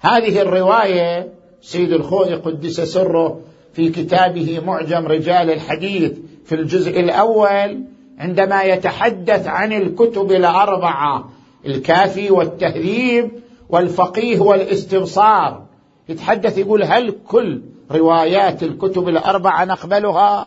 هذه 0.00 0.40
الرواية 0.40 1.32
سيد 1.62 1.92
الخوئي 1.92 2.34
قدس 2.34 2.80
سره 2.80 3.40
في 3.72 3.88
كتابه 3.88 4.60
معجم 4.66 5.06
رجال 5.06 5.50
الحديث 5.50 6.12
في 6.44 6.54
الجزء 6.54 7.00
الأول 7.00 7.84
عندما 8.18 8.62
يتحدث 8.62 9.46
عن 9.46 9.72
الكتب 9.72 10.32
الأربعة 10.32 11.30
الكافي 11.66 12.30
والتهذيب 12.30 13.30
والفقيه 13.74 14.40
والاستبصار. 14.40 15.62
يتحدث 16.08 16.58
يقول 16.58 16.82
هل 16.82 17.18
كل 17.28 17.62
روايات 17.90 18.62
الكتب 18.62 19.08
الأربعة 19.08 19.64
نقبلها؟ 19.64 20.46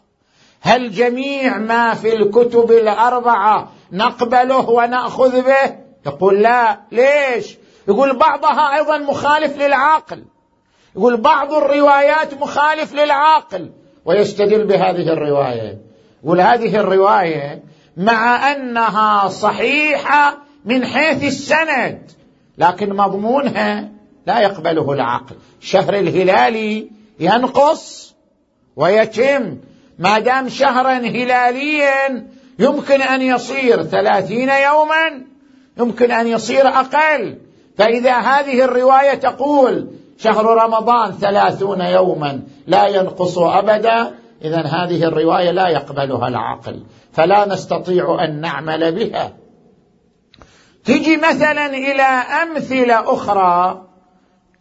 هل 0.62 0.92
جميع 0.92 1.58
ما 1.58 1.94
في 1.94 2.13
الكتب 2.13 2.72
الأربعة 2.72 3.72
نقبله 3.92 4.70
ونأخذ 4.70 5.42
به؟ 5.42 5.76
يقول 6.06 6.42
لا. 6.42 6.80
ليش؟ 6.92 7.58
يقول 7.88 8.18
بعضها 8.18 8.76
أيضا 8.76 8.98
مخالف 8.98 9.58
للعقل 9.58 10.24
يقول 10.96 11.18
بعض 11.18 11.54
الروايات 11.54 12.34
مخالف 12.34 12.94
للعقل 12.94 13.72
ويستدل 14.06 14.63
بهذه 14.63 15.13
الرواية. 15.13 15.78
يقول 16.24 16.42
هذه 16.42 16.76
الرواية 16.76 17.63
مع 17.98 18.52
أنها 18.52 19.28
صحيحة 19.28 20.38
من 20.66 20.86
حيث 20.86 21.24
السند. 21.24 22.16
لكن 22.58 22.96
مضمونها 22.96 23.89
لا 24.28 24.39
يقبله 24.39 24.93
العقل. 24.93 25.36
شهر 25.60 25.93
الهلالي 25.93 26.89
ينقص 27.20 28.15
ويتم. 28.76 29.58
ما 30.00 30.20
دام 30.20 30.50
شهرا 30.50 30.93
هلاليا 30.93 32.28
يمكن 32.60 33.02
أن 33.02 33.22
يصير 33.22 33.84
ثلاثين 33.84 34.50
يوما 34.50 35.26
يمكن 35.78 36.12
أن 36.12 36.28
يصير 36.28 36.67
أقل. 36.67 37.38
فإذا 37.78 38.17
هذه 38.17 38.63
الرواية 38.63 39.13
تقول 39.13 39.88
شهر 40.17 40.46
رمضان 40.46 41.12
ثلاثون 41.12 41.82
يوما 41.82 42.41
لا 42.67 42.88
ينقص 42.88 43.38
أبدا 43.38 44.12
اذا 44.41 44.62
هذه 44.62 45.04
الرواية 45.04 45.52
لا 45.52 45.67
يقبلها 45.70 46.28
العقل. 46.28 46.84
فلا 47.13 47.48
نستطيع 47.48 48.24
أن 48.24 48.41
نعمل 48.41 48.91
بها. 48.91 49.34
تجي 50.88 51.17
مثلا 51.17 51.65
إلى 51.65 52.04
أمثلة 52.43 53.13
أخرى 53.13 53.88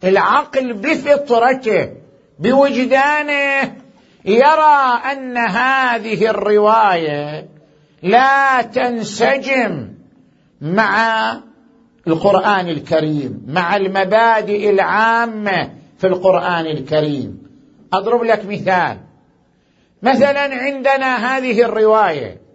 العقل 0.03 0.73
بفطرته 0.73 1.89
بوجدانه 2.39 3.75
يرى 4.25 5.01
أن 5.11 5.37
هذه 5.37 6.29
الرواية 6.29 7.47
لا 8.03 8.61
تنسجم 8.61 9.93
مع 10.61 11.33
القرآن 12.07 12.67
الكريم 12.67 13.45
مع 13.47 13.75
المبادئ 13.75 14.69
العامة 14.69 15.69
في 15.97 16.07
القرآن 16.07 16.65
الكريم. 16.65 17.43
أضرب 17.93 18.23
لك 18.23 18.45
مثال. 18.45 18.97
مثلا 20.01 20.55
عندنا 20.55 21.37
هذه 21.37 21.61
الرواية. 21.61 22.46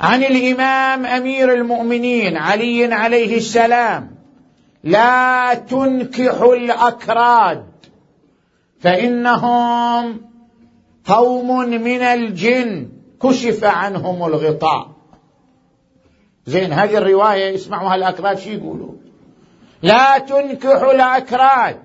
عن 0.00 0.22
الإمام 0.22 1.06
أمير 1.06 1.54
المؤمنين 1.54 2.36
علي 2.36 2.94
عليه 2.94 3.36
السلام 3.36 4.10
لا 4.84 5.54
تنكحوا 5.54 6.54
الأكراد 6.54 7.66
فإنهم 8.80 10.20
قوم 11.04 11.68
من 11.68 12.02
الجن 12.02 12.88
كشف 13.22 13.64
عنهم 13.64 14.24
الغطاء. 14.24 14.88
زين 16.46 16.72
هذه 16.72 16.96
الرواية 16.98 17.54
يسمعوها 17.54 17.94
الأكراد 17.94 18.38
شو 18.38 18.50
يقولوا؟ 18.50 18.92
لا 19.82 20.18
تنكحوا 20.18 20.92
الأكراد 20.92 21.82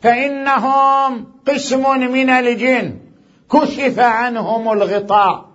فإنهم 0.00 1.26
قسم 1.48 2.00
من 2.00 2.30
الجن 2.30 2.98
كشف 3.50 3.98
عنهم 3.98 4.72
الغطاء. 4.72 5.53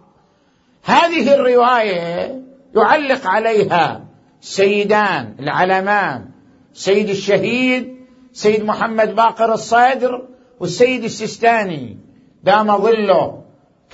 هذه 0.83 1.33
الرواية 1.33 2.41
يعلق 2.75 3.27
عليها 3.27 4.05
سيدان 4.41 5.35
العلمان 5.39 6.25
سيد 6.73 7.09
الشهيد 7.09 7.95
سيد 8.33 8.65
محمد 8.65 9.15
باقر 9.15 9.53
الصدر 9.53 10.27
والسيد 10.59 11.03
السيستاني 11.03 11.97
دام 12.43 12.77
ظله. 12.77 13.39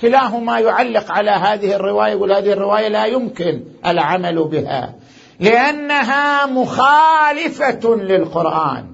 كلاهما 0.00 0.58
يعلق 0.58 1.12
على 1.12 1.30
هذه 1.30 1.76
الرواية 1.76 2.12
يقول 2.12 2.32
هذه 2.32 2.52
الرواية 2.52 2.88
لا 2.88 3.06
يمكن 3.06 3.64
العمل 3.86 4.44
بها 4.44 4.94
لأنها 5.40 6.46
مخالفة 6.46 7.96
للقرآن 7.96 8.86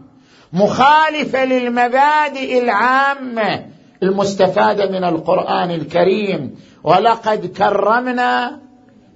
مخالفة 0.52 1.44
للمبادئ 1.44 2.62
العامة 2.64 3.66
المستفادة 4.02 4.90
من 4.90 5.04
القرآن 5.04 5.70
الكريم 5.70 6.54
ولقد 6.84 7.46
كرمنا 7.46 8.58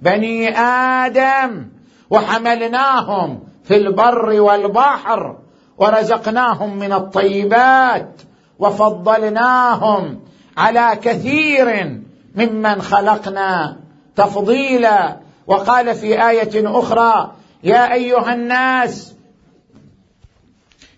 بني 0.01 0.57
آدم 0.59 1.67
وحملناهم 2.09 3.39
في 3.63 3.77
البر 3.77 4.41
والبحر 4.41 5.37
ورزقناهم 5.77 6.77
من 6.77 6.93
الطيبات 6.93 8.21
وفضلناهم 8.59 10.19
على 10.57 10.99
كثير 11.01 11.99
ممن 12.35 12.81
خلقنا 12.81 13.77
تفضيلا. 14.15 15.17
وقال 15.47 15.95
في 15.95 16.29
آية 16.29 16.79
أخرى 16.79 17.31
يا 17.63 17.93
أيها 17.93 18.33
الناس 18.33 19.13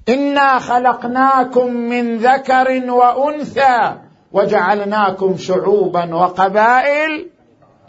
إنا 0.09 0.59
خلقناكم 0.59 1.73
من 1.73 2.17
ذكر 2.17 2.91
وأنثى 2.91 3.95
وجعلناكم 4.31 5.37
شعوبا 5.37 6.15
وقبائل 6.15 7.27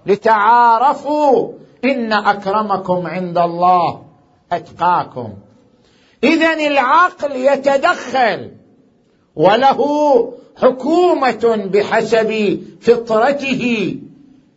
لتعارفوا 0.07 1.53
إن 1.85 2.13
أكرمكم 2.13 3.07
عند 3.07 3.39
الله 3.39 4.03
أتقاكم. 4.53 5.33
اذا 6.25 6.53
العقل 6.53 7.37
يتدخل 7.37 8.51
وله 9.37 9.81
حكومة 10.63 11.69
بحسب 11.73 12.61
فطرته 12.81 13.97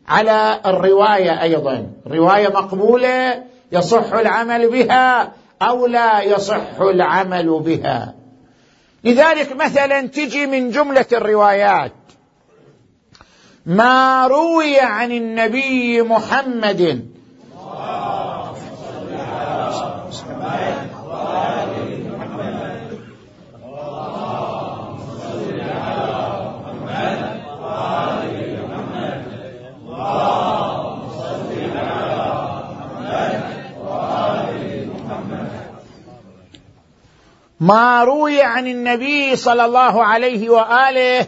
على 0.08 0.60
الرواية 0.66 1.42
أيضا. 1.42 1.92
رواية 2.08 2.48
مقبولة 2.48 3.44
يصح 3.72 4.14
العمل 4.14 4.70
بها 4.70 5.34
أو 5.62 5.86
لا 5.86 6.22
يصح 6.22 6.80
العمل 6.82 7.60
بها. 7.60 8.23
لذلك 9.04 9.56
مثلا 9.56 10.08
تجي 10.08 10.46
من 10.46 10.72
جملة 10.72 11.06
الروايات. 11.12 11.92
ما 13.66 14.28
روي 14.28 14.80
عن 14.80 15.12
النبي 15.12 16.02
محمد. 16.02 17.14
ما 37.64 38.04
روي 38.04 38.42
عن 38.42 38.68
النبي 38.68 39.36
صلى 39.36 39.66
الله 39.66 40.04
عليه 40.04 40.50
وآله 40.50 41.28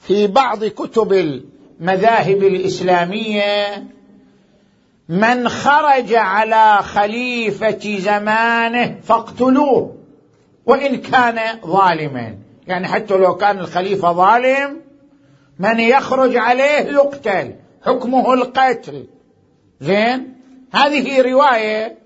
في 0.00 0.26
بعض 0.26 0.64
كتب 0.64 1.12
المذاهب 1.12 2.42
الإسلامية 2.42 3.84
من 5.08 5.48
خرج 5.48 6.14
على 6.14 6.78
خليفة 6.82 7.98
زمانه 7.98 8.98
فاقتلوه 9.02 9.96
وإن 10.66 10.96
كان 10.96 11.60
ظالما. 11.66 12.34
يعني 12.66 12.88
حتى 12.88 13.16
لو 13.16 13.36
كان 13.36 13.58
الخليفة 13.58 14.12
ظالم 14.12 14.80
من 15.58 15.80
يخرج 15.80 16.36
عليه 16.36 16.80
يقتل 16.92 17.54
حكمه 17.82 18.34
القتل. 18.34 19.06
زين؟ 19.80 20.34
هذه 20.72 21.22
رواية 21.22 21.98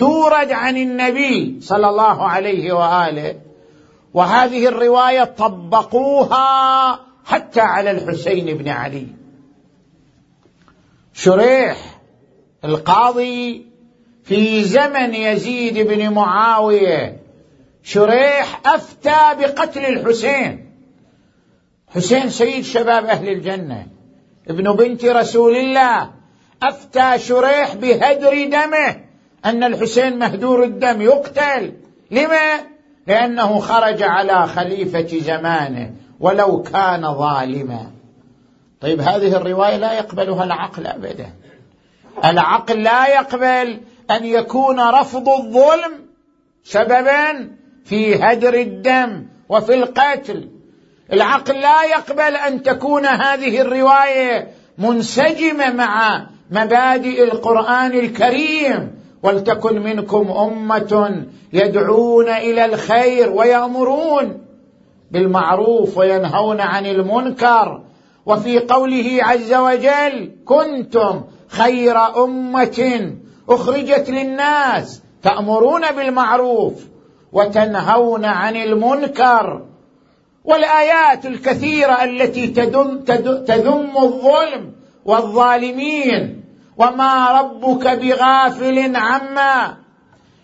تورد 0.00 0.52
عن 0.52 0.76
النبي 0.76 1.60
صلى 1.60 1.88
الله 1.88 2.28
عليه 2.28 2.72
وآله 2.72 3.34
وهذه 4.14 4.68
الرواية 4.68 5.24
طبقوها 5.24 7.00
حتى 7.24 7.60
على 7.60 7.90
الحسين 7.90 8.56
بن 8.58 8.68
علي. 8.68 9.06
شريح 11.12 11.76
القاضي 12.64 13.66
في 14.24 14.64
زمن 14.64 15.14
يزيد 15.14 15.78
بن 15.78 16.10
معاوية 16.10 17.20
شريح 17.82 18.60
أفتى 18.66 19.20
بقتل 19.38 19.86
الحسين. 19.86 20.70
حسين 21.94 22.30
سيد 22.30 22.64
شباب 22.64 23.04
أهل 23.04 23.28
الجنة 23.28 23.86
ابن 24.48 24.72
بنت 24.72 25.04
رسول 25.04 25.56
الله 25.56 26.10
أفتى 26.62 27.18
شريح 27.18 27.74
بهدر 27.74 28.44
دمه. 28.44 29.09
أن 29.44 29.64
الحسين 29.64 30.18
مهدور 30.18 30.64
الدم 30.64 31.02
يقتل. 31.02 31.72
لما؟ 32.10 32.60
لأنه 33.06 33.58
خرج 33.58 34.02
على 34.02 34.46
خليفة 34.46 35.18
زمانه 35.18 35.90
ولو 36.20 36.62
كان 36.62 37.14
ظالما. 37.14 37.90
طيب 38.80 39.00
هذه 39.00 39.36
الرواية 39.36 39.76
لا 39.76 39.92
يقبلها 39.92 40.44
العقل 40.44 40.86
أبدا. 40.86 41.32
العقل 42.24 42.82
لا 42.82 43.06
يقبل 43.06 43.80
أن 44.10 44.24
يكون 44.24 44.80
رفض 44.80 45.28
الظلم 45.28 45.92
سببا 46.64 47.50
في 47.84 48.22
هدر 48.24 48.54
الدم 48.54 49.26
وفي 49.48 49.74
القتل. 49.74 50.48
العقل 51.12 51.60
لا 51.60 51.82
يقبل 51.82 52.36
أن 52.36 52.62
تكون 52.62 53.06
هذه 53.06 53.60
الرواية 53.60 54.48
منسجمة 54.78 55.72
مع 55.72 56.26
مبادئ 56.50 57.24
القرآن 57.24 57.92
الكريم. 57.92 58.99
ولتكن 59.22 59.82
منكم 59.82 60.30
أمة 60.30 61.24
يدعون 61.52 62.28
إلى 62.28 62.64
الخير 62.64 63.32
ويأمرون 63.32 64.42
بالمعروف 65.10 65.98
وينهون 65.98 66.60
عن 66.60 66.86
المنكر. 66.86 67.82
وفي 68.26 68.58
قوله 68.58 69.18
عز 69.20 69.54
وجل 69.54 70.32
كنتم 70.44 71.24
خير 71.48 72.24
أمة 72.24 73.12
أخرجت 73.48 74.10
للناس 74.10 75.02
تأمرون 75.22 75.82
بالمعروف 75.96 76.86
وتنهون 77.32 78.24
عن 78.24 78.56
المنكر. 78.56 79.62
والآيات 80.44 81.26
الكثيرة 81.26 82.04
التي 82.04 82.46
تذم, 82.46 82.98
تذم 83.46 83.96
الظلم 83.96 84.72
والظالمين 85.04 86.39
وما 86.76 87.40
ربك 87.40 87.88
بغافل 87.88 88.96
عما 88.96 89.76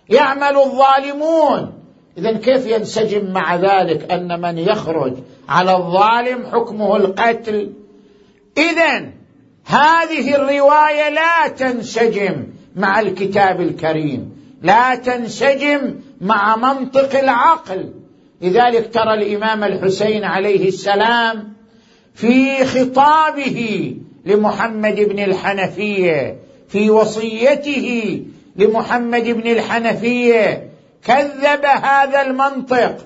يعمل 0.08 0.56
الظالمون. 0.56 1.72
اذا 2.18 2.32
كيف 2.32 2.66
ينسجم 2.66 3.32
مع 3.32 3.56
ذلك 3.56 4.12
أن 4.12 4.40
من 4.40 4.58
يخرج 4.58 5.14
على 5.48 5.76
الظالم 5.76 6.46
حكمه 6.46 6.96
القتل؟ 6.96 7.72
اذا 8.58 9.10
هذه 9.64 10.34
الرواية 10.34 11.08
لا 11.08 11.48
تنسجم 11.48 12.46
مع 12.76 13.00
الكتاب 13.00 13.60
الكريم 13.60 14.36
لا 14.62 14.94
تنسجم 14.94 15.94
مع 16.20 16.56
منطق 16.56 17.18
العقل. 17.18 17.92
لذلك 18.40 18.94
ترى 18.94 19.14
الإمام 19.14 19.64
الحسين 19.64 20.24
عليه 20.24 20.68
السلام 20.68 21.52
في 22.14 22.64
خطابه 22.64 23.92
لمحمد 24.26 24.94
بن 24.94 25.18
الحنفيه 25.18 26.38
في 26.68 26.90
وصيته 26.90 28.22
لمحمد 28.56 29.24
بن 29.24 29.50
الحنفيه 29.50 30.70
كذب 31.04 31.64
هذا 31.64 32.22
المنطق. 32.22 32.96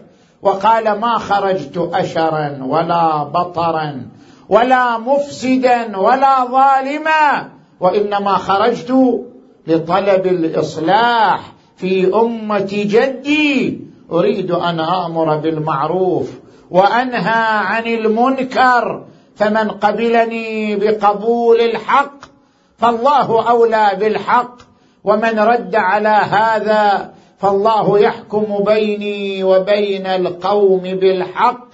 وقال 0.43 0.99
ما 1.01 1.19
خرجت 1.19 1.91
اشرا 1.93 2.59
ولا 2.63 3.23
بطرا 3.23 4.03
ولا 4.49 4.99
مفسدا 4.99 5.97
ولا 5.99 6.45
ظالما 6.45 7.49
وإنما 7.81 8.35
خرجت 8.35 9.21
لطلب 9.67 10.27
الإصلاح 10.27 11.41
في 11.77 12.15
أمة 12.15 12.71
جدي. 12.71 13.81
أريد 14.13 14.51
أن 14.51 14.81
آمر 14.81 15.37
بالمعروف 15.37 16.31
وأنهى 16.71 17.59
عن 17.67 17.87
المنكر. 17.87 19.05
فمن 19.37 19.71
قبلني 19.71 20.77
بقبول 20.77 21.61
الحق 21.61 22.31
فالله 22.79 23.51
أولى 23.51 23.97
بالحق 24.01 24.57
ومن 25.05 25.39
رد 25.39 25.77
على 25.77 26.09
هذا 26.09 27.11
فالله 27.39 27.99
يحكم 27.99 28.65
بيني 28.65 29.45
وبين 29.45 30.07
القوم 30.07 30.83
بالحق 30.83 31.67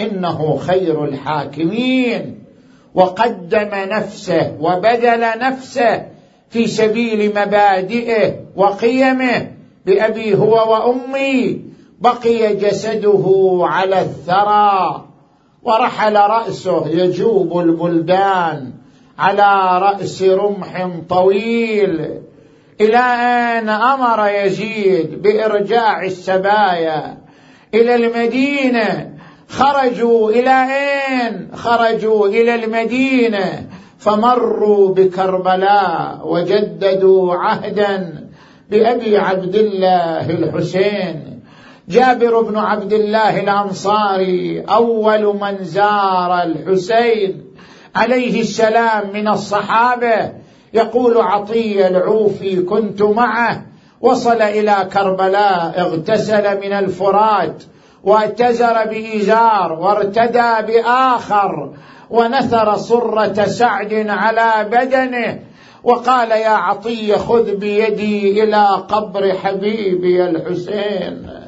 إنه 0.00 0.56
خير 0.56 1.04
الحاكمين. 1.04 2.44
وقدم 2.94 3.70
نفسه 3.72 4.56
وبذل 4.60 5.38
نفسه 5.38 6.06
في 6.50 6.66
سبيل 6.66 7.30
مبادئه 7.30 8.34
وقيمه 8.56 9.50
بأبي 9.86 10.34
هو 10.34 10.72
وأمي 10.72 11.60
بقي 12.00 12.54
جسده 12.54 13.58
على 13.62 14.00
الثرى. 14.00 15.07
ورحل 15.68 16.16
رأسه 16.16 16.88
يجوب 16.88 17.58
البلدان 17.58 18.72
على 19.18 19.78
رأس 19.82 20.22
رمح 20.22 20.88
طويل. 21.08 22.08
إلى 22.80 22.98
ان 22.98 23.68
أمر 23.68 24.28
يزيد 24.28 25.22
بإرجاع 25.22 26.04
السبايا؟ 26.04 27.18
إلى 27.74 27.94
المدينة. 27.94 29.10
خرجوا 29.48 30.30
إلى 30.30 30.50
أين؟ 30.50 31.48
خرجوا 31.54 32.26
إلى 32.28 32.54
المدينة. 32.54 33.66
فمروا 33.98 34.94
بكربلاء 34.94 36.20
وجددوا 36.24 37.34
عهدا 37.34 38.28
بأبي 38.70 39.18
عبد 39.18 39.54
الله 39.54 40.30
الحسين. 40.30 41.37
جابر 41.88 42.40
بن 42.42 42.56
عبد 42.56 42.92
الله 42.92 43.40
الأنصاري 43.40 44.60
أول 44.60 45.36
من 45.40 45.64
زار 45.64 46.42
الحسين 46.42 47.44
عليه 47.94 48.40
السلام 48.40 49.12
من 49.14 49.28
الصحابة. 49.28 50.32
يقول 50.74 51.20
عطيه 51.20 51.88
العوفي 51.88 52.62
كنت 52.62 53.02
معه 53.02 53.62
وصل 54.00 54.42
إلى 54.42 54.88
كربلاء 54.92 55.80
اغتسل 55.80 56.60
من 56.60 56.72
الفرات 56.72 57.62
واتزر 58.04 58.84
بإزار 58.84 59.72
وارتدى 59.72 60.72
بآخر 60.72 61.72
ونثر 62.10 62.76
صرة 62.76 63.44
سعد 63.44 64.06
على 64.08 64.68
بدنه 64.70 65.38
وقال 65.84 66.30
يا 66.30 66.48
عطية 66.48 67.16
خذ 67.16 67.56
بيدي 67.56 68.44
إلى 68.44 68.66
قبر 68.66 69.34
حبيبي 69.34 70.24
الحسين. 70.24 71.47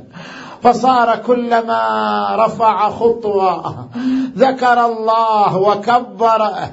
فصار 0.63 1.17
كلما 1.17 1.83
رفع 2.39 2.91
خطوة 2.91 3.89
ذكر 4.37 4.87
الله 4.87 5.59
وكبره 5.59 6.71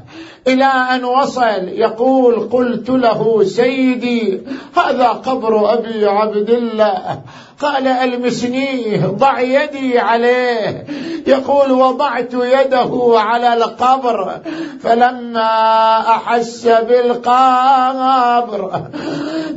إلى 0.47 0.65
أن 0.65 1.05
وصل. 1.05 1.67
يقول 1.67 2.49
قلت 2.49 2.89
له 2.89 3.43
سيدي 3.43 4.41
هذا 4.77 5.07
قبر 5.07 5.73
أبي 5.73 6.05
عبد 6.05 6.49
الله. 6.49 7.21
قال 7.61 7.87
ألمسنيه 7.87 9.05
ضع 9.05 9.39
يدي 9.39 9.99
عليه. 9.99 10.85
يقول 11.27 11.71
وضعت 11.71 12.33
يده 12.33 13.13
على 13.15 13.53
القبر 13.53 14.39
فلما 14.83 15.99
أحس 15.99 16.67
بالقبر 16.67 18.81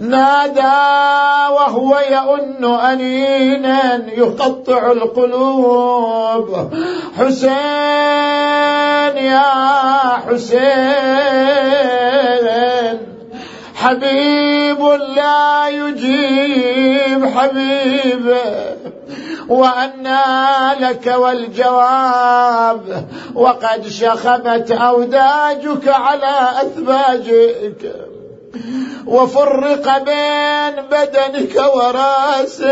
نادى 0.00 0.80
وهو 1.54 1.98
يؤن 2.10 2.64
أنينا 2.64 3.96
يقطع 4.16 4.92
القلوب. 4.92 6.70
حسين 7.18 7.50
يا 9.16 9.42
حسين. 10.28 11.20
حبيب 13.80 14.80
لا 15.16 15.68
يجيب 15.68 17.26
حبيبه 17.26 18.40
وأنى 19.48 20.74
لك 20.80 21.14
والجواب 21.16 23.08
وقد 23.34 23.88
شخبت 23.88 24.70
أوداجك 24.70 25.88
على 25.88 26.48
أثباجك. 26.62 28.09
وفرق 29.06 29.98
بين 29.98 30.82
بدنك 30.90 31.62
وراسك. 31.74 32.70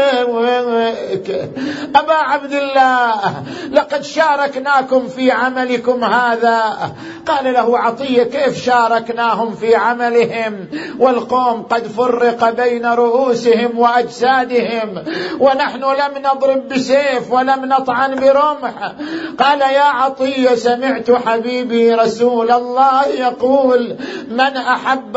أبا 1.97 2.15
عبد 2.15 2.53
الله 2.53 3.45
لقد 3.71 4.03
شاركناكم 4.03 5.09
في 5.09 5.31
عملكم 5.31 6.05
هذا. 6.05 6.93
قال 7.27 7.53
له 7.53 7.79
عطية 7.79 8.23
كيف 8.23 8.65
شاركناهم 8.65 9.55
في 9.55 9.75
عملهم؟ 9.75 10.69
والقوم 10.99 11.63
قد 11.63 11.87
فرق 11.87 12.51
بين 12.51 12.87
رؤوسهم 12.87 13.79
وأجسادهم. 13.79 15.05
ونحن 15.41 15.81
لم 15.81 16.13
نضرب 16.19 16.69
بسيف 16.69 17.33
ولم 17.33 17.65
نطعن 17.65 18.15
برمح. 18.15 18.93
قال 19.39 19.61
يا 19.61 19.83
عطية 19.83 20.55
سمعت 20.55 21.11
حبيبي 21.11 21.95
رسول 21.95 22.51
الله 22.51 23.07
يقول 23.07 23.97
من 24.31 24.57
أحب 24.57 25.17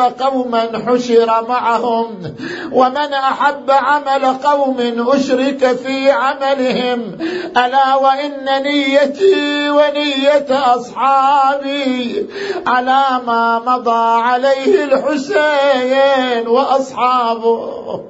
قوما 0.51 0.85
حشر 0.87 1.45
معهم 1.49 2.35
ومن 2.71 3.13
أحب 3.13 3.71
عمل 3.71 4.25
قوم 4.25 5.05
أشرك 5.07 5.67
في 5.67 6.11
عملهم 6.11 7.17
ألا 7.57 7.95
وإن 7.95 8.63
نيتي 8.63 9.69
ونية 9.69 10.75
أصحابي 10.75 12.27
على 12.67 13.05
ما 13.27 13.59
مضى 13.59 14.21
عليه 14.21 14.83
الحسين 14.83 16.47
وأصحابه. 16.47 18.01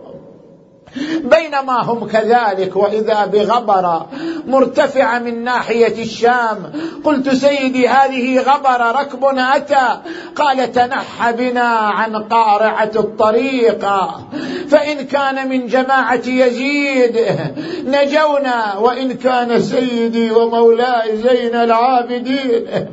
بينما 1.24 1.82
هم 1.84 2.08
كذلك 2.08 2.76
وإذا 2.76 3.26
بغبره 3.26 4.08
مرتفعه 4.48 5.20
من 5.20 5.44
ناحية 5.44 6.04
الشام. 6.04 6.72
قلت 7.04 7.30
سيدي 7.30 7.88
هذه 7.88 8.40
غبره 8.40 8.92
ركب 8.92 9.26
أتى. 9.38 9.98
قال 10.36 10.72
تنحى 10.72 11.34
بنا 11.34 11.70
عن 11.70 12.16
قارعة 12.16 12.92
الطريق. 12.96 13.86
فإن 14.70 15.02
كان 15.02 15.50
من 15.50 15.68
جماعة 15.68 16.28
يزيد 16.28 17.26
نجونا 17.86 18.78
وإن 18.78 19.14
كان 19.14 19.62
سيدي 19.62 20.32
ومولاي 20.32 21.18
زين 21.18 21.56
العابدين. 21.56 22.88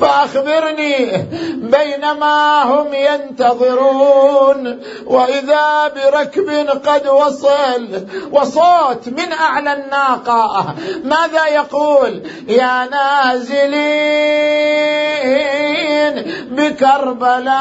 فأخبرني 0.00 1.26
بينما 1.56 2.62
هم 2.62 2.86
ينتظرون. 2.94 4.80
وإذا 5.06 5.92
بركب 5.96 6.50
قد 6.86 7.06
وصل 7.06 8.06
وصوت 8.32 9.08
من 9.08 9.32
أعلى 9.32 9.72
الناقة. 9.72 10.74
ماذا 11.04 11.46
يقول 11.46 12.22
يا 12.48 12.88
نازلين 12.88 13.96
بكربلاء 16.50 17.56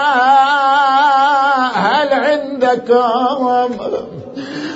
هل 1.76 2.14
عندكم 2.14 3.78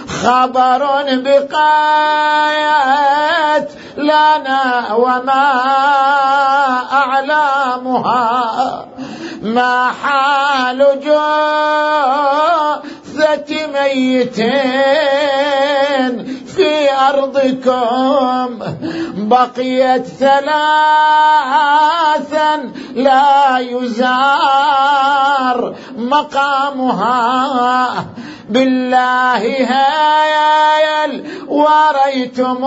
خبر 0.07 1.03
بقايات 1.11 2.09
لنا 3.97 4.93
وما 4.93 5.51
أعلامها؟ 6.91 8.85
ما 9.41 9.91
حال 10.03 10.99
جثة 13.09 13.67
ميتين 13.73 14.49
في 16.59 16.91
أرضكم 17.09 18.59
بقيت 19.17 20.05
ثلاثا 20.05 20.51
لا 22.95 23.57
يزار 23.59 25.57
مقامها. 25.97 27.35
بالله 28.49 29.43
هايل 29.63 31.11
وريتموها 31.47 32.61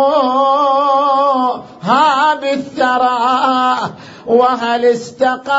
بالثرى. 2.34 3.78
وهل 4.26 4.84
استقايرت 4.84 5.53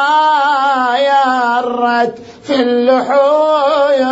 في 2.43 2.55
اللحود 2.55 4.02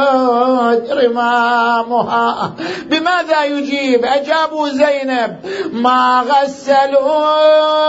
رمامها 0.89 2.53
بماذا 2.85 3.43
يجيب؟ 3.43 4.05
أجابوا 4.05 4.69
زينب 4.69 5.37
ما 5.71 6.23
غسلوه 6.29 7.81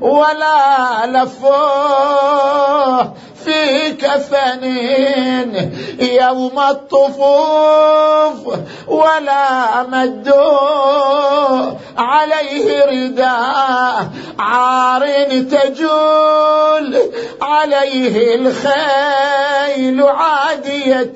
ولا 0.00 1.06
لفوه. 1.06 2.56
في 3.46 3.92
كفن 3.92 4.64
يوم 6.00 6.60
الطفوف 6.70 8.40
ولا 8.86 9.82
مدوا 9.82 11.72
عليه 11.98 12.84
رداء 12.84 14.08
عار 14.38 15.06
تجول 15.50 16.96
عليه 17.42 18.34
الخيل 18.34 20.02
عادية 20.02 21.14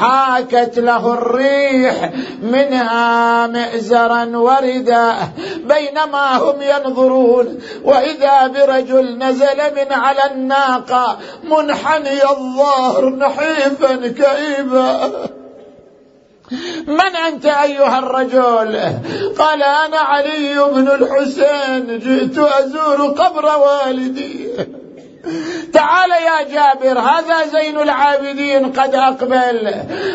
حاكت 0.00 0.78
له 0.78 1.12
الريح 1.12 2.12
منها 2.42 3.46
مئزرا 3.46 4.24
وردا 4.36 5.14
بينما 5.56 6.36
هم 6.36 6.62
ينظرون 6.62 7.58
وإذا 7.84 8.46
برجل 8.46 9.18
نزل 9.18 9.58
من 9.76 9.92
على 9.92 10.32
الناقة 10.32 11.18
منحني 11.44 12.22
الظهر 12.30 13.08
نحيفا 13.10 13.96
كئيبا. 14.08 15.12
من 16.86 17.16
أنت 17.28 17.46
أيها 17.46 17.98
الرجل؟ 17.98 18.80
قال 19.38 19.62
أنا 19.62 19.98
علي 19.98 20.54
بن 20.72 20.88
الحسين 20.88 21.98
جئت 21.98 22.38
أزور 22.38 23.06
قبر 23.06 23.58
والدي. 23.58 24.48
تعال 25.72 26.10
يا 26.10 26.42
جابر 26.42 26.98
هذا 26.98 27.46
زين 27.46 27.80
العابدين 27.80 28.72
قد 28.72 28.94
أقبل. 28.94 29.74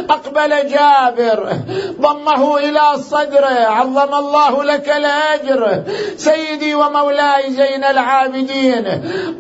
أقبل 0.10 0.70
جابر 0.70 1.54
ضمه 2.02 2.58
إلى 2.58 2.82
صدره 2.98 3.66
عظم 3.68 4.14
الله 4.14 4.64
لك 4.64 4.90
الأجر. 4.90 5.84
سيدي 6.18 6.76
ومولاي 6.76 7.54
زين 7.54 7.84
العابدين 7.84 8.86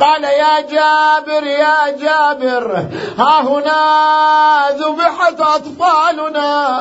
قال 0.01 0.23
يا 0.23 0.59
جابر 0.61 1.43
يا 1.43 1.89
جابر 1.89 2.85
ها 3.17 3.41
هنا 3.41 3.79
ذبحت 4.77 5.41
أطفالنا. 5.41 6.79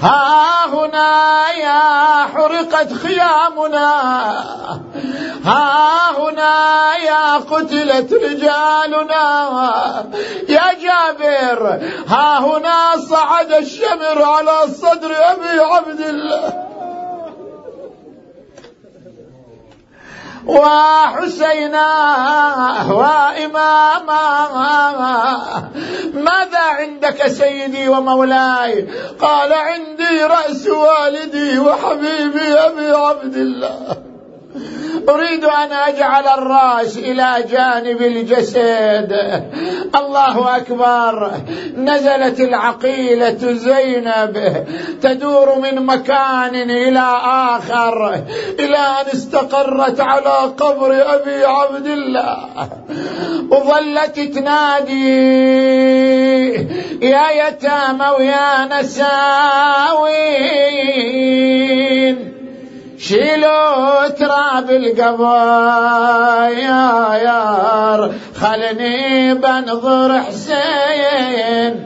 ها 0.00 0.66
هنا 0.66 1.50
يا 1.52 2.26
حرقت 2.34 2.92
خيامنا. 2.92 3.88
ها 5.44 6.10
هنا 6.18 6.96
يا 6.96 7.36
قتلت 7.36 8.12
رجالنا. 8.12 9.24
يا 10.48 10.72
جابر 10.72 11.80
ها 12.08 12.38
هنا 12.38 12.96
صعد 13.10 13.52
الشمر 13.52 14.22
على 14.22 14.74
صدر 14.74 15.16
أبي 15.32 15.60
عبد 15.60 16.00
الله. 16.00 16.75
وحسينا 20.46 21.88
وإماما 22.90 24.26
ماذا 26.14 26.58
عندك 26.58 27.26
سيدي 27.26 27.88
ومولاي؟ 27.88 28.88
قال 29.20 29.52
عندي 29.52 30.22
رأس 30.22 30.68
والدي 30.68 31.58
وحبيبي 31.58 32.52
أبي 32.52 32.90
عبد 32.90 33.36
الله. 33.36 33.96
أريد 35.08 35.44
أن 35.44 35.72
أجعل 35.72 36.24
الرأس 36.38 36.98
إلى 36.98 37.44
جانب 37.50 38.02
الجسد. 38.02 39.12
الله 39.94 40.56
أكبر. 40.56 41.32
نزلت 41.76 42.40
العقيلة 42.40 43.52
زينب 43.52 44.66
تدور 45.02 45.58
من 45.58 45.86
مكان 45.86 46.54
إلى 46.70 47.18
آخر 47.24 48.14
إلى 48.58 48.78
أن 48.78 49.06
استقرت 49.14 50.00
على 50.00 50.38
قبر 50.58 51.14
أبي 51.14 51.44
عبد 51.44 51.86
الله. 51.86 52.68
وظلت 53.50 54.20
تنادي 54.20 55.06
يا 57.02 57.48
يتامى 57.48 58.08
ويا 58.18 58.80
نساوين. 58.80 59.86
شيلوا 62.98 64.08
تراب 64.08 64.70
يار 67.22 68.14
خلني 68.40 69.34
بنظر 69.34 70.20
حسين 70.20 71.82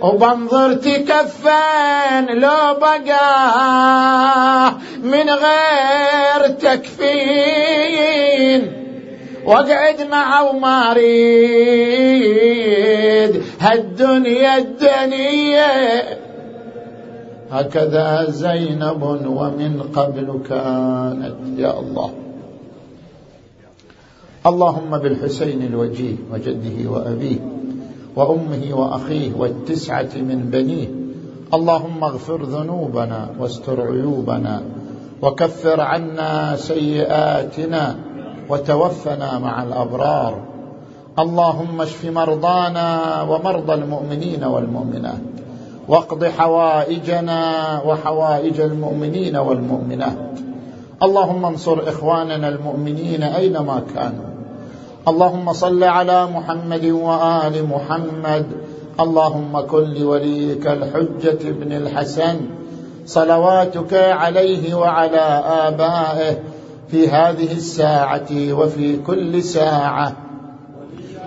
وبنظر 0.00 0.74
تكفن 0.74 2.26
لو 2.28 2.74
بقى 2.80 4.72
من 5.02 5.30
غير 5.30 6.48
تكفين. 6.60 8.08
واقعد 9.44 10.02
معه 10.10 10.44
وما 10.44 10.90
أريد 10.90 12.28
هالدنيا 13.60 14.56
الدنيا 14.56 16.02
هكذا 17.50 18.30
زينب 18.30 19.02
ومن 19.26 19.82
قبل 19.94 20.40
كانت 20.48 21.36
يا 21.56 21.80
الله. 21.80 22.10
اللهم 24.46 24.98
بالحسين 24.98 25.62
الوجيه 25.62 26.16
وجده 26.32 26.90
وأبيه 26.90 27.38
وأمه 28.16 28.62
وأخيه 28.72 29.32
والتسعة 29.38 30.12
من 30.16 30.48
بنيه. 30.52 30.88
اللهم 31.54 32.04
اغفر 32.04 32.42
ذنوبنا 32.42 33.30
واستر 33.40 33.80
عيوبنا 33.80 34.62
وكفر 35.22 35.80
عنا 35.80 36.56
سيئاتنا 36.56 37.96
وتوفنا 38.48 39.38
مع 39.38 39.62
الأبرار. 39.62 40.34
اللهم 41.18 41.80
اشف 41.80 42.04
مرضانا 42.04 43.22
ومرضى 43.22 43.74
المؤمنين 43.74 44.44
والمؤمنات. 44.44 45.37
واقض 45.88 46.24
حوائجنا 46.24 47.42
وحوائج 47.86 48.60
المؤمنين 48.60 49.36
والمؤمنات. 49.36 50.38
اللهم 51.02 51.44
انصر 51.44 51.88
إخواننا 51.88 52.48
المؤمنين 52.48 53.22
أينما 53.22 53.82
كانوا. 53.94 54.24
اللهم 55.08 55.52
صل 55.52 55.84
على 55.84 56.26
محمد 56.26 56.84
وآل 56.84 57.68
محمد. 57.68 58.46
اللهم 59.00 59.60
كن 59.60 59.84
لوليك 59.84 60.66
الحجة 60.66 61.38
بن 61.42 61.72
الحسن. 61.72 62.36
صلواتك 63.06 63.94
عليه 63.94 64.74
وعلى 64.74 65.42
آبائه 65.68 66.38
في 66.88 67.08
هذه 67.08 67.52
الساعة 67.52 68.52
وفي 68.52 68.96
كل 68.96 69.42
ساعة. 69.42 70.27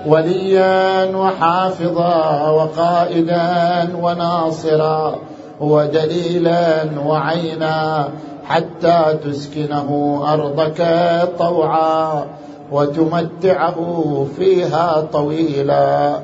وليا 0.08 1.16
وحافظا 1.16 2.50
وقائدا 2.50 3.90
وناصرا 4.02 5.20
ودليلا 5.60 6.84
وعينا 7.06 8.10
حتى 8.46 9.20
تسكنه 9.24 10.22
أرضك 10.34 10.88
طوعا 11.40 12.26
وتمتعه 12.72 14.28
فيها 14.38 15.08
طويلا. 15.14 16.20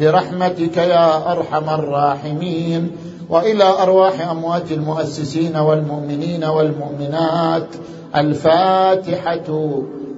برحمتك 0.00 0.76
يا 0.76 1.32
أرحم 1.32 1.70
الراحمين. 1.70 2.96
وإلى 3.30 3.64
أرواح 3.82 4.30
أموات 4.30 4.72
المؤسسين 4.72 5.56
والمؤمنين 5.56 6.44
والمؤمنات 6.44 7.66
الفاتحة 8.16 9.48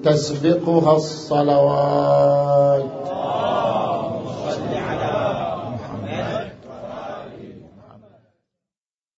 تسبقها 0.04 0.96
الصلوات. 0.96 2.84